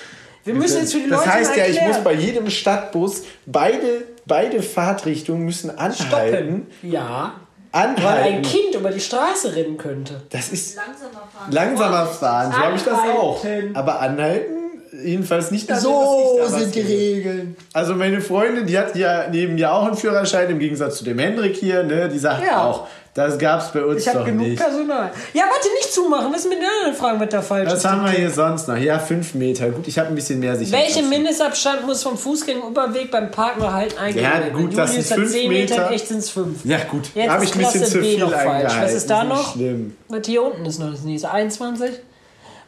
Wir 0.44 0.54
müssen 0.54 0.80
jetzt 0.80 0.92
für 0.92 0.98
die 0.98 1.08
das 1.08 1.20
Leute 1.20 1.34
heißt 1.34 1.50
mal 1.50 1.58
ja, 1.58 1.66
ich 1.66 1.80
muss 1.82 1.98
bei 1.98 2.14
jedem 2.14 2.50
Stadtbus 2.50 3.22
beide, 3.46 4.02
beide 4.26 4.62
Fahrtrichtungen 4.62 5.44
müssen 5.44 5.70
anhalten. 5.70 6.66
Stoppen. 6.72 6.90
Ja. 6.90 7.34
Weil 7.72 7.82
ein 7.82 7.96
Anhalten. 7.96 8.42
Kind 8.42 8.74
über 8.74 8.90
die 8.90 9.00
Straße 9.00 9.56
rennen 9.56 9.78
könnte. 9.78 10.22
Das 10.28 10.50
ist 10.50 10.76
Langsamer 10.76 11.26
fahren. 11.32 11.52
langsamer 11.52 12.06
fahren, 12.06 12.52
so 12.52 12.58
habe 12.58 12.76
ich 12.76 12.82
das 12.82 12.98
auch. 12.98 13.42
Anhalten. 13.42 13.76
Aber 13.76 14.00
anhalten, 14.00 14.61
jedenfalls 15.04 15.50
nicht 15.50 15.68
das, 15.70 15.82
So 15.82 16.38
was 16.40 16.52
da 16.52 16.58
sind 16.58 16.74
die. 16.74 16.80
Regeln. 16.80 17.56
Also 17.72 17.94
meine 17.94 18.20
Freundin, 18.20 18.66
die 18.66 18.78
hat 18.78 18.94
ja 18.96 19.26
neben 19.30 19.54
mir 19.54 19.72
auch 19.72 19.86
einen 19.86 19.96
Führerschein, 19.96 20.50
im 20.50 20.58
Gegensatz 20.58 20.98
zu 20.98 21.04
dem 21.04 21.18
Hendrik 21.18 21.56
hier, 21.56 21.82
ne? 21.82 22.08
Die 22.08 22.18
sagt 22.18 22.44
Ja. 22.44 22.64
auch, 22.66 22.86
das 23.14 23.38
gab's 23.38 23.70
bei 23.72 23.84
uns 23.84 24.00
Ich 24.02 24.08
habe 24.08 24.20
doch 24.20 24.24
genug 24.26 24.46
nicht. 24.48 24.58
Personal. 24.58 25.10
Ja, 25.34 25.42
warte, 25.42 25.68
nicht 25.78 25.92
zumachen. 25.92 26.32
Was 26.32 26.40
ist 26.44 26.48
mit 26.48 26.58
den 26.60 26.66
anderen 26.80 26.94
Fragen, 26.98 27.20
was 27.20 27.28
da 27.28 27.42
falsch 27.42 27.66
Was 27.70 27.78
ist? 27.80 27.84
haben 27.84 28.04
wir 28.04 28.10
hier 28.12 28.30
sonst 28.30 28.68
noch? 28.68 28.76
Ja, 28.78 28.98
fünf 28.98 29.34
Meter. 29.34 29.68
Gut, 29.68 29.86
ich 29.86 29.98
habe 29.98 30.08
ein 30.08 30.14
bisschen 30.14 30.40
mehr 30.40 30.56
Sicherheit. 30.56 30.86
Welchen 30.86 31.10
Mindestabstand 31.10 31.86
muss 31.86 32.02
vom 32.02 32.16
Fußgängerüberweg 32.16 33.10
beim 33.10 33.30
Parken 33.30 33.70
Halten 33.70 33.98
eingehalten 33.98 34.48
Ja, 34.50 34.56
gut, 34.62 34.78
das 34.78 34.94
sind 34.94 35.04
fünf 35.04 35.30
10 35.30 35.48
Meter, 35.50 35.74
Meter. 35.74 35.90
echt 35.90 36.08
sind 36.08 36.18
es 36.18 36.30
5. 36.30 36.64
Ja, 36.64 36.78
gut. 36.90 37.10
Jetzt 37.14 37.28
Habe 37.30 37.44
ich 37.44 37.52
ein 37.54 37.58
bisschen 37.58 37.84
zu 37.84 37.98
B 38.00 38.14
viel 38.14 38.24
eingehalten. 38.24 38.72
Was 38.82 38.94
ist 38.94 39.10
da 39.10 39.24
noch? 39.24 39.52
Schlimm. 39.52 39.94
Was 40.08 40.26
hier 40.26 40.42
unten 40.42 40.64
ist 40.64 40.78
noch 40.80 40.90
das 40.90 41.02
nächste? 41.02 41.30
21? 41.30 41.90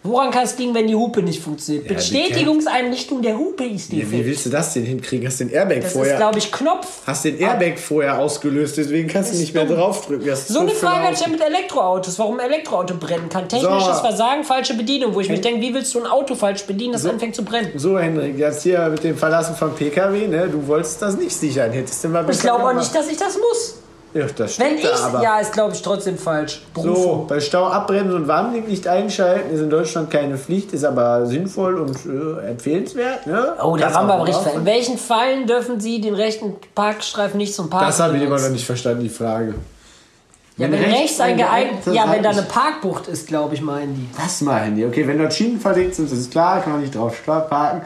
Woran 0.06 0.30
kann 0.30 0.44
es 0.44 0.58
liegen, 0.58 0.74
wenn 0.74 0.86
die 0.86 0.94
Hupe 0.94 1.22
nicht 1.22 1.42
funktioniert? 1.42 1.86
Ja, 1.88 1.94
Bestätigungseinrichtung 1.96 3.22
der 3.22 3.38
Hupe 3.38 3.64
ist 3.64 3.90
Ja, 3.90 3.98
wie 3.98 4.02
defekt. 4.02 4.26
willst 4.26 4.46
du 4.46 4.50
das 4.50 4.74
denn 4.74 4.84
hinkriegen? 4.84 5.26
Hast 5.26 5.40
den 5.40 5.48
Airbag 5.50 5.76
Das 5.76 5.86
ist, 5.86 5.92
vorher. 5.94 6.16
glaube 6.18 6.38
ich, 6.38 6.52
Knopf. 6.52 6.86
hast 7.06 7.24
den 7.24 7.38
Airbag 7.38 7.78
vorher 7.78 8.18
ausgelöst, 8.18 8.76
deswegen 8.76 9.08
kannst 9.08 9.30
du 9.30 9.34
Ist 9.34 9.40
nicht 9.40 9.54
mehr 9.54 9.64
draufdrücken. 9.64 10.26
Das 10.26 10.40
ist 10.40 10.48
So 10.48 10.60
eine 10.60 10.72
Frage 10.72 11.04
hatte 11.04 11.14
ich 11.14 11.20
ja 11.20 11.28
mit 11.28 11.40
Elektroautos, 11.40 12.18
warum 12.18 12.38
ein 12.38 12.46
Elektroauto 12.50 12.94
brennen 12.96 13.30
kann. 13.30 13.48
Technisches 13.48 13.96
So. 13.96 14.02
Versagen, 14.02 14.44
falsche 14.44 14.74
Bedienung, 14.74 15.14
wo 15.14 15.20
ich 15.20 15.30
mich 15.30 15.40
denke, 15.40 15.62
wie 15.62 15.72
willst 15.72 15.94
du 15.94 16.00
ein 16.00 16.06
Auto 16.06 16.34
falsch 16.34 16.64
bedienen, 16.64 16.92
das 16.92 17.06
anfängt 17.06 17.34
zu 17.34 17.42
brennen? 17.42 17.70
So, 17.76 17.98
Hendrik, 17.98 18.36
jetzt 18.38 18.62
hier 18.62 18.86
mit 18.90 19.02
dem 19.04 19.16
Verlassen 19.16 19.56
vom 19.56 19.74
PKW, 19.74 20.26
ne? 20.28 20.48
Du 20.52 20.66
wolltest 20.66 21.00
das 21.00 21.16
nicht 21.16 21.34
sichern. 21.34 21.72
Hättest 21.72 22.04
du 22.04 22.08
mal 22.08 22.28
Ich 22.30 22.40
glaube 22.40 22.62
auch 22.64 22.74
nicht, 22.74 22.94
dass 22.94 23.08
ich 23.10 23.16
das 23.16 23.38
muss. 23.38 23.76
Ja, 24.14 24.26
das 24.26 24.60
Wenn 24.60 24.78
stimmt 24.78 24.94
ich, 24.94 25.02
aber. 25.02 25.22
ja, 25.22 25.40
ist 25.40 25.52
glaube 25.52 25.74
ich 25.74 25.82
trotzdem 25.82 26.16
falsch. 26.16 26.62
So, 26.76 26.82
Berufung. 26.82 27.26
bei 27.26 27.40
Stau 27.40 27.64
abbremsen 27.66 28.14
und 28.14 28.28
Warnblinklicht 28.28 28.86
einschalten 28.86 29.52
ist 29.52 29.60
in 29.60 29.70
Deutschland 29.70 30.08
keine 30.08 30.38
Pflicht, 30.38 30.72
ist 30.72 30.84
aber 30.84 31.26
sinnvoll 31.26 31.78
und 31.78 31.96
äh, 32.06 32.48
empfehlenswert. 32.50 33.26
Ne? 33.26 33.54
Oh, 33.60 33.76
da 33.76 33.92
waren 33.92 34.06
wir 34.06 34.22
richtig. 34.24 34.44
drauf. 34.44 34.54
In 34.54 34.64
welchen 34.64 34.98
Fallen 34.98 35.48
dürfen 35.48 35.80
Sie 35.80 36.00
den 36.00 36.14
rechten 36.14 36.54
Parkstreifen 36.76 37.38
nicht 37.38 37.54
zum 37.54 37.68
Parken 37.68 37.86
Das 37.86 37.98
habe 37.98 38.16
ich 38.16 38.22
immer 38.22 38.38
noch 38.38 38.50
nicht 38.50 38.64
verstanden, 38.64 39.02
die 39.02 39.08
Frage. 39.08 39.54
Ja, 40.56 40.70
wenn 40.70 40.80
rechts 40.80 41.18
ein 41.18 41.36
geeignetes 41.36 41.92
Ja, 41.92 42.08
wenn 42.12 42.22
da 42.22 42.30
eine 42.30 42.42
Parkbucht 42.42 43.08
ist, 43.08 43.26
glaube 43.26 43.56
ich, 43.56 43.60
meinen 43.60 43.96
die. 43.96 44.08
Was 44.16 44.40
meinen 44.42 44.76
die? 44.76 44.86
Okay, 44.86 45.04
wenn 45.08 45.18
dort 45.18 45.34
Schienen 45.34 45.58
verlegt 45.58 45.96
sind, 45.96 46.12
ist 46.12 46.30
klar, 46.30 46.60
kann 46.60 46.74
man 46.74 46.82
nicht 46.82 46.94
drauf 46.94 47.20
parken. 47.26 47.82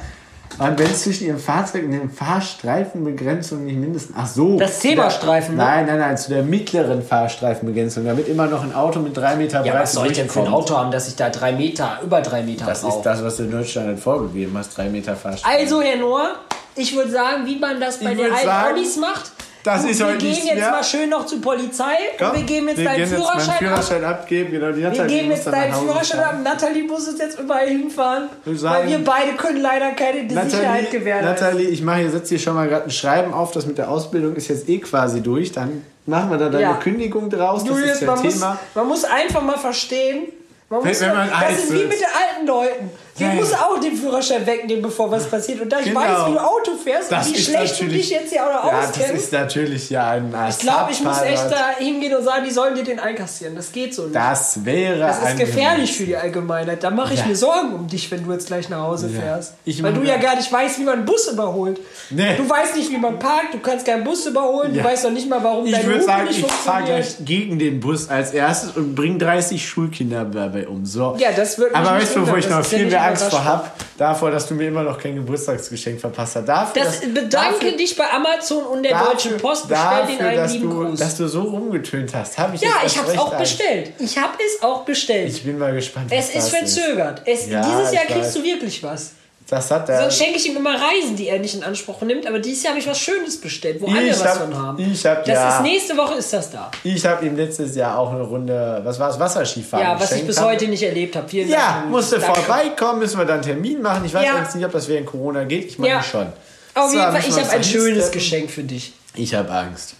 Und 0.58 0.78
wenn 0.78 0.92
zwischen 0.94 1.26
ihrem 1.26 1.38
Fahrzeug 1.38 1.84
und 1.84 1.92
den 1.92 2.10
Fahrstreifenbegrenzungen 2.10 3.66
nicht 3.66 3.78
mindestens. 3.78 4.16
Ach 4.18 4.26
so. 4.26 4.58
Das 4.58 4.80
Zebrastreifen, 4.80 5.56
ne? 5.56 5.62
Nein, 5.62 5.86
nein, 5.86 5.98
nein, 5.98 6.16
zu 6.18 6.30
der 6.30 6.42
mittleren 6.42 7.02
Fahrstreifenbegrenzung, 7.02 8.04
damit 8.04 8.28
immer 8.28 8.46
noch 8.46 8.62
ein 8.62 8.74
Auto 8.74 8.98
mit 9.00 9.16
drei 9.16 9.36
Meter 9.36 9.58
Ja, 9.58 9.72
Breite 9.72 9.78
was 9.82 9.92
soll 9.92 10.06
ich 10.08 10.14
denn 10.14 10.28
für 10.28 10.40
ein. 10.40 10.48
Auto 10.48 10.76
haben, 10.76 10.90
dass 10.90 11.06
ich 11.08 11.16
da 11.16 11.30
drei 11.30 11.52
Meter, 11.52 12.00
über 12.02 12.20
drei 12.22 12.42
Meter 12.42 12.66
Das 12.66 12.78
ist 12.78 12.84
brauche? 12.88 13.04
das, 13.04 13.22
was 13.22 13.36
du 13.36 13.44
in 13.44 13.50
Deutschland 13.52 13.88
halt 13.88 14.00
vorgegeben 14.00 14.56
hast, 14.58 14.76
drei 14.76 14.88
Meter 14.88 15.14
Fahrstreifen. 15.14 15.60
Also, 15.60 15.80
Herr 15.82 15.96
Noah, 15.96 16.34
ich 16.74 16.94
würde 16.96 17.10
sagen, 17.10 17.46
wie 17.46 17.58
man 17.58 17.80
das 17.80 17.98
bei 17.98 18.12
Ich 18.12 18.18
den 18.18 18.32
alten 18.32 18.44
sagen, 18.46 18.74
Audis 18.76 18.96
macht. 18.96 19.32
Das 19.64 19.82
Du, 19.82 19.88
ist 19.88 19.98
wir 19.98 20.06
heute 20.06 20.18
gehen 20.18 20.28
nichts 20.30 20.44
jetzt 20.46 20.54
mehr. 20.58 20.70
mal 20.70 20.84
schön 20.84 21.10
noch 21.10 21.26
zur 21.26 21.40
Polizei 21.40 21.84
Komm, 22.18 22.30
und 22.30 22.36
wir 22.36 22.42
geben 22.44 22.68
jetzt 22.68 22.78
wir 22.78 22.84
deinen 22.84 22.96
gehen 22.96 23.10
jetzt 23.10 23.14
Führerschein 23.14 23.48
ab. 23.50 23.58
Führerschein 23.58 24.04
abgeben. 24.04 24.50
Genau, 24.52 24.72
die 24.72 24.76
Wir 24.82 24.88
Natalie 24.88 25.16
geben 25.16 25.28
muss 25.28 25.38
jetzt 25.38 25.52
deinen 25.52 25.74
Führerschein 25.74 26.20
ab. 26.20 26.34
Nathalie 26.42 26.82
muss 26.84 27.08
uns 27.08 27.18
jetzt 27.18 27.38
überall 27.40 27.68
hinfahren. 27.68 28.28
Wir 28.44 28.62
Weil 28.62 28.86
wir 28.86 28.90
sagen- 28.92 29.04
beide 29.04 29.32
können 29.36 29.60
leider 29.60 29.90
keine 29.92 30.28
Sicherheit 30.28 30.52
Nathalie, 30.52 30.90
gewährleisten. 30.90 31.46
Nathalie, 31.48 31.68
ich 31.68 31.82
mache 31.82 31.98
hier, 32.00 32.10
setze 32.10 32.28
hier 32.30 32.38
schon 32.38 32.54
mal 32.54 32.68
gerade 32.68 32.84
ein 32.84 32.90
Schreiben 32.90 33.32
auf, 33.34 33.50
das 33.52 33.66
mit 33.66 33.78
der 33.78 33.90
Ausbildung 33.90 34.36
ist 34.36 34.48
jetzt 34.48 34.68
eh 34.68 34.78
quasi 34.78 35.20
durch. 35.20 35.52
Dann 35.52 35.82
machen 36.06 36.30
wir 36.30 36.38
da 36.38 36.48
deine 36.48 36.62
Ja. 36.62 36.74
Kündigung 36.74 37.28
draus. 37.28 37.64
Das 37.64 37.70
Julius, 37.70 37.90
ist 37.96 38.00
ja 38.02 38.06
man 38.14 38.22
muss, 38.24 38.34
Thema. 38.34 38.58
man 38.74 38.86
muss 38.88 39.04
einfach 39.04 39.42
mal 39.42 39.58
verstehen. 39.58 40.28
Man 40.70 40.82
Wenn- 40.82 40.88
muss, 40.90 41.00
wenn 41.00 41.08
man 41.14 41.30
alt 41.30 41.50
das 41.50 41.58
ist 41.64 41.72
wie 41.72 41.84
mit 41.84 41.92
den 41.98 42.06
alten 42.06 42.46
Leuten. 42.46 42.90
Ich 43.18 43.26
Ja, 43.26 43.34
muss 43.34 43.52
auch 43.52 43.80
den 43.80 43.96
Führerschein 43.96 44.46
wegnehmen, 44.46 44.82
bevor 44.82 45.10
was 45.10 45.26
passiert. 45.26 45.60
Und 45.60 45.72
da 45.72 45.80
ich 45.80 45.86
Genau. 45.86 46.00
weiß, 46.00 46.26
wie 46.28 46.32
du 46.32 46.38
Auto 46.38 46.70
fährst 46.82 47.10
Das 47.10 47.26
und 47.28 47.34
wie 47.36 47.40
schlecht 47.40 47.80
du 47.80 47.84
dich 47.86 48.10
jetzt 48.10 48.30
hier 48.32 48.44
auch 48.46 48.52
noch 48.64 48.70
Ja, 48.72 48.80
das 48.80 48.90
auskennst. 48.90 49.14
ist 49.24 49.32
natürlich 49.32 49.90
ja 49.90 50.10
ein 50.10 50.34
Ich 50.48 50.58
glaube, 50.58 50.92
ich 50.92 51.02
muss 51.02 51.20
echt 51.22 51.50
da 51.50 51.70
hingehen 51.78 52.14
und 52.14 52.24
sagen, 52.24 52.44
die 52.44 52.50
sollen 52.52 52.74
dir 52.74 52.84
den 52.84 53.00
einkassieren. 53.00 53.56
Das 53.56 53.72
geht 53.72 53.94
so 53.94 54.02
nicht. 54.04 54.14
Das 54.14 54.64
wäre 54.64 54.98
Das 54.98 55.22
ist 55.30 55.38
gefährlich 55.38 55.96
für 55.96 56.04
die 56.04 56.16
Allgemeinheit. 56.16 56.82
Da 56.84 56.90
mache 56.90 57.14
ich 57.14 57.20
Ja. 57.20 57.26
mir 57.26 57.36
Sorgen 57.36 57.72
um 57.74 57.86
dich, 57.88 58.10
wenn 58.10 58.24
du 58.24 58.32
jetzt 58.32 58.46
gleich 58.46 58.68
nach 58.68 58.82
Hause 58.82 59.08
Ja. 59.12 59.20
fährst. 59.20 59.54
Ich 59.64 59.82
Weil 59.82 59.92
du 59.94 60.02
ja 60.02 60.16
gar 60.16 60.36
nicht 60.36 60.52
weißt, 60.52 60.78
wie 60.78 60.84
man 60.84 60.94
einen 60.98 61.04
Bus 61.04 61.26
überholt. 61.28 61.80
Nee. 62.10 62.36
Du 62.36 62.48
weißt 62.48 62.76
nicht, 62.76 62.90
wie 62.90 62.98
man 62.98 63.18
parkt, 63.18 63.54
du 63.54 63.58
kannst 63.58 63.84
keinen 63.86 64.04
Bus 64.04 64.26
überholen, 64.26 64.72
du 64.74 64.82
weißt 64.84 65.04
doch 65.04 65.10
nicht 65.10 65.28
mal, 65.28 65.42
warum 65.42 65.66
Ich 65.66 65.72
deine 65.72 65.84
würde 65.84 65.96
Hupe 66.00 66.06
sagen, 66.06 66.24
nicht 66.28 66.38
ich 66.40 66.46
fahre 66.52 66.84
gleich 66.84 67.16
gegen 67.24 67.58
den 67.58 67.80
Bus 67.80 68.08
als 68.08 68.32
erstes 68.32 68.76
und 68.76 68.94
bringe 68.94 69.18
30 69.18 69.66
Schulkinder 69.68 70.24
dabei 70.24 70.68
um. 70.68 70.84
So. 70.86 71.16
Ja, 71.18 71.28
das 71.34 71.58
wird 71.58 71.74
Aber 71.74 71.92
nicht 71.92 72.02
weißt 72.02 72.16
du, 72.16 72.20
wo 72.20 72.26
wundern, 72.26 72.38
ich 72.38 72.46
das 72.46 72.56
noch 72.58 72.64
viel 72.66 72.78
nicht 72.84 72.90
mehr 72.92 73.02
Angst 73.08 73.24
vor 73.30 73.44
habe? 73.44 73.64
Davor, 73.96 74.30
dass 74.30 74.46
du 74.46 74.54
mir 74.54 74.68
immer 74.68 74.82
noch 74.84 74.98
kein 74.98 75.16
Geburtstagsgeschenk 75.16 76.00
verpasst 76.00 76.36
hast. 76.36 76.46
Dafür, 76.48 76.82
Das 76.82 77.00
dass, 77.00 77.08
bedanke 77.08 77.30
dafür, 77.60 77.76
dich 77.76 77.96
bei 77.96 78.04
Amazon 78.10 78.64
und 78.64 78.82
der 78.84 78.92
dafür, 78.92 79.10
Deutschen 79.12 79.36
Post. 79.38 79.68
Bestell 79.68 80.06
den 80.06 80.18
dafür, 80.18 80.28
einen 80.28 80.36
dass 80.36 80.52
lieben 80.52 80.70
du, 80.70 80.84
Gruß. 80.86 80.98
dass 81.00 81.16
du 81.16 81.28
so 81.28 81.40
rumgetönt 81.42 82.14
hast. 82.14 82.38
Hab 82.38 82.54
ich 82.54 82.60
ja, 82.60 82.70
ich 82.86 82.96
habe 82.98 83.10
es 83.10 83.18
auch 83.18 83.32
Angst. 83.32 83.38
bestellt. 83.58 83.92
Ich 83.98 84.16
habe 84.18 84.32
es 84.38 84.62
auch 84.62 84.84
bestellt. 84.84 85.28
Ich 85.30 85.44
bin 85.44 85.58
mal 85.58 85.72
gespannt. 85.72 86.06
es 86.10 86.34
was 86.34 86.44
ist 86.44 86.56
verzögert. 86.56 87.22
Es, 87.24 87.48
Ja, 87.48 87.62
dieses 87.62 87.92
Jahr 87.92 88.04
kriegst 88.04 88.28
weiß. 88.28 88.34
du 88.34 88.42
wirklich 88.44 88.82
was. 88.82 89.12
Das 89.50 89.70
hat 89.70 89.88
der. 89.88 90.02
Sonst 90.02 90.18
schenke 90.18 90.36
ich 90.36 90.46
ihm 90.46 90.56
immer 90.58 90.74
Reisen, 90.74 91.16
die 91.16 91.28
er 91.28 91.38
nicht 91.38 91.54
in 91.54 91.62
Anspruch 91.64 92.02
nimmt. 92.02 92.26
Aber 92.26 92.38
dieses 92.38 92.62
Jahr 92.64 92.72
habe 92.72 92.80
ich 92.80 92.86
was 92.86 92.98
Schönes 93.00 93.40
bestellt, 93.40 93.80
wo 93.80 93.86
alle 93.86 94.02
Ich 94.08 94.10
was 94.12 94.24
hab- 94.24 94.36
von 94.42 94.54
haben. 94.56 94.78
ich 94.92 95.06
hab, 95.06 95.24
das 95.24 95.34
ja. 95.34 95.56
ist 95.56 95.62
nächste 95.62 95.96
Woche 95.96 96.14
ist 96.16 96.30
das 96.34 96.50
da. 96.50 96.70
Ich 96.84 97.06
habe 97.06 97.24
ihm 97.24 97.34
letztes 97.34 97.74
Jahr 97.74 97.96
auch 97.98 98.10
eine 98.12 98.22
Runde, 98.22 98.80
was 98.84 98.98
war 99.00 99.08
es, 99.10 99.18
Wasserskifahren 99.18 99.86
Ja, 99.86 99.98
was 99.98 100.12
ich 100.12 100.26
bis 100.26 100.38
heute 100.40 100.68
nicht 100.68 100.82
erlebt 100.82 101.16
habe. 101.16 101.26
Vielen 101.28 101.48
Ja, 101.48 101.78
Dank. 101.80 101.90
musste 101.90 102.18
Danke. 102.18 102.40
vorbeikommen, 102.42 102.98
müssen 102.98 103.16
wir 103.18 103.24
dann 103.24 103.36
einen 103.36 103.42
Termin 103.44 103.80
machen. 103.80 104.04
Ich 104.04 104.12
weiß 104.12 104.26
Ja. 104.26 104.38
jetzt 104.38 104.54
nicht, 104.54 104.66
ob 104.66 104.72
das 104.72 104.86
während 104.86 105.06
Corona 105.06 105.44
geht. 105.44 105.64
Ich 105.64 105.78
meine 105.78 105.94
Ja. 105.94 106.02
schon. 106.02 106.26
Auf 106.74 106.90
So, 106.90 106.98
jeden 106.98 107.10
Fall, 107.10 107.22
ich 107.26 107.36
habe 107.40 107.50
ein 107.50 107.64
schönes. 107.64 108.10
Geschenk 108.10 108.50
für 108.50 108.62
dich. 108.62 108.92
Ich 109.14 109.34
habe 109.34 109.50
Angst. 109.50 109.94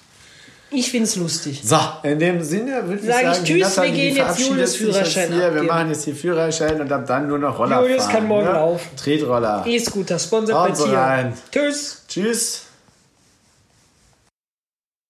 Ich 0.71 0.91
finde 0.91 1.05
es 1.05 1.17
lustig. 1.17 1.63
So, 1.65 1.79
in 2.03 2.19
dem 2.19 2.43
Sinne 2.43 2.87
würde 2.87 3.01
ich 3.01 3.07
Sag 3.07 3.23
ich 3.23 3.29
sagen, 3.29 3.45
die 3.45 3.61
tschüss, 3.61 3.77
wir 3.77 3.85
die 3.85 3.93
gehen 3.93 4.17
jetzt 4.17 4.39
Julius 4.39 4.59
jetzt 4.59 4.77
Führerschein 4.77 5.33
hier. 5.33 5.55
Wir 5.55 5.63
machen 5.63 5.89
jetzt 5.89 6.05
hier 6.05 6.15
Führerschein 6.15 6.81
und 6.81 6.93
ab 6.93 7.07
dann 7.07 7.27
nur 7.27 7.39
noch 7.39 7.59
Roller 7.59 7.81
Julius 7.83 8.05
fahren. 8.05 8.15
kann 8.15 8.27
morgen 8.27 8.47
ne? 8.47 8.53
laufen. 8.53 8.97
Tretroller. 8.97 9.65
E-Scooter, 9.67 10.19
sponsert 10.19 10.57
Haut 10.57 10.79
bei 10.79 10.85
Tier. 10.85 11.33
Tschüss. 11.51 12.03
Tschüss. 12.07 12.68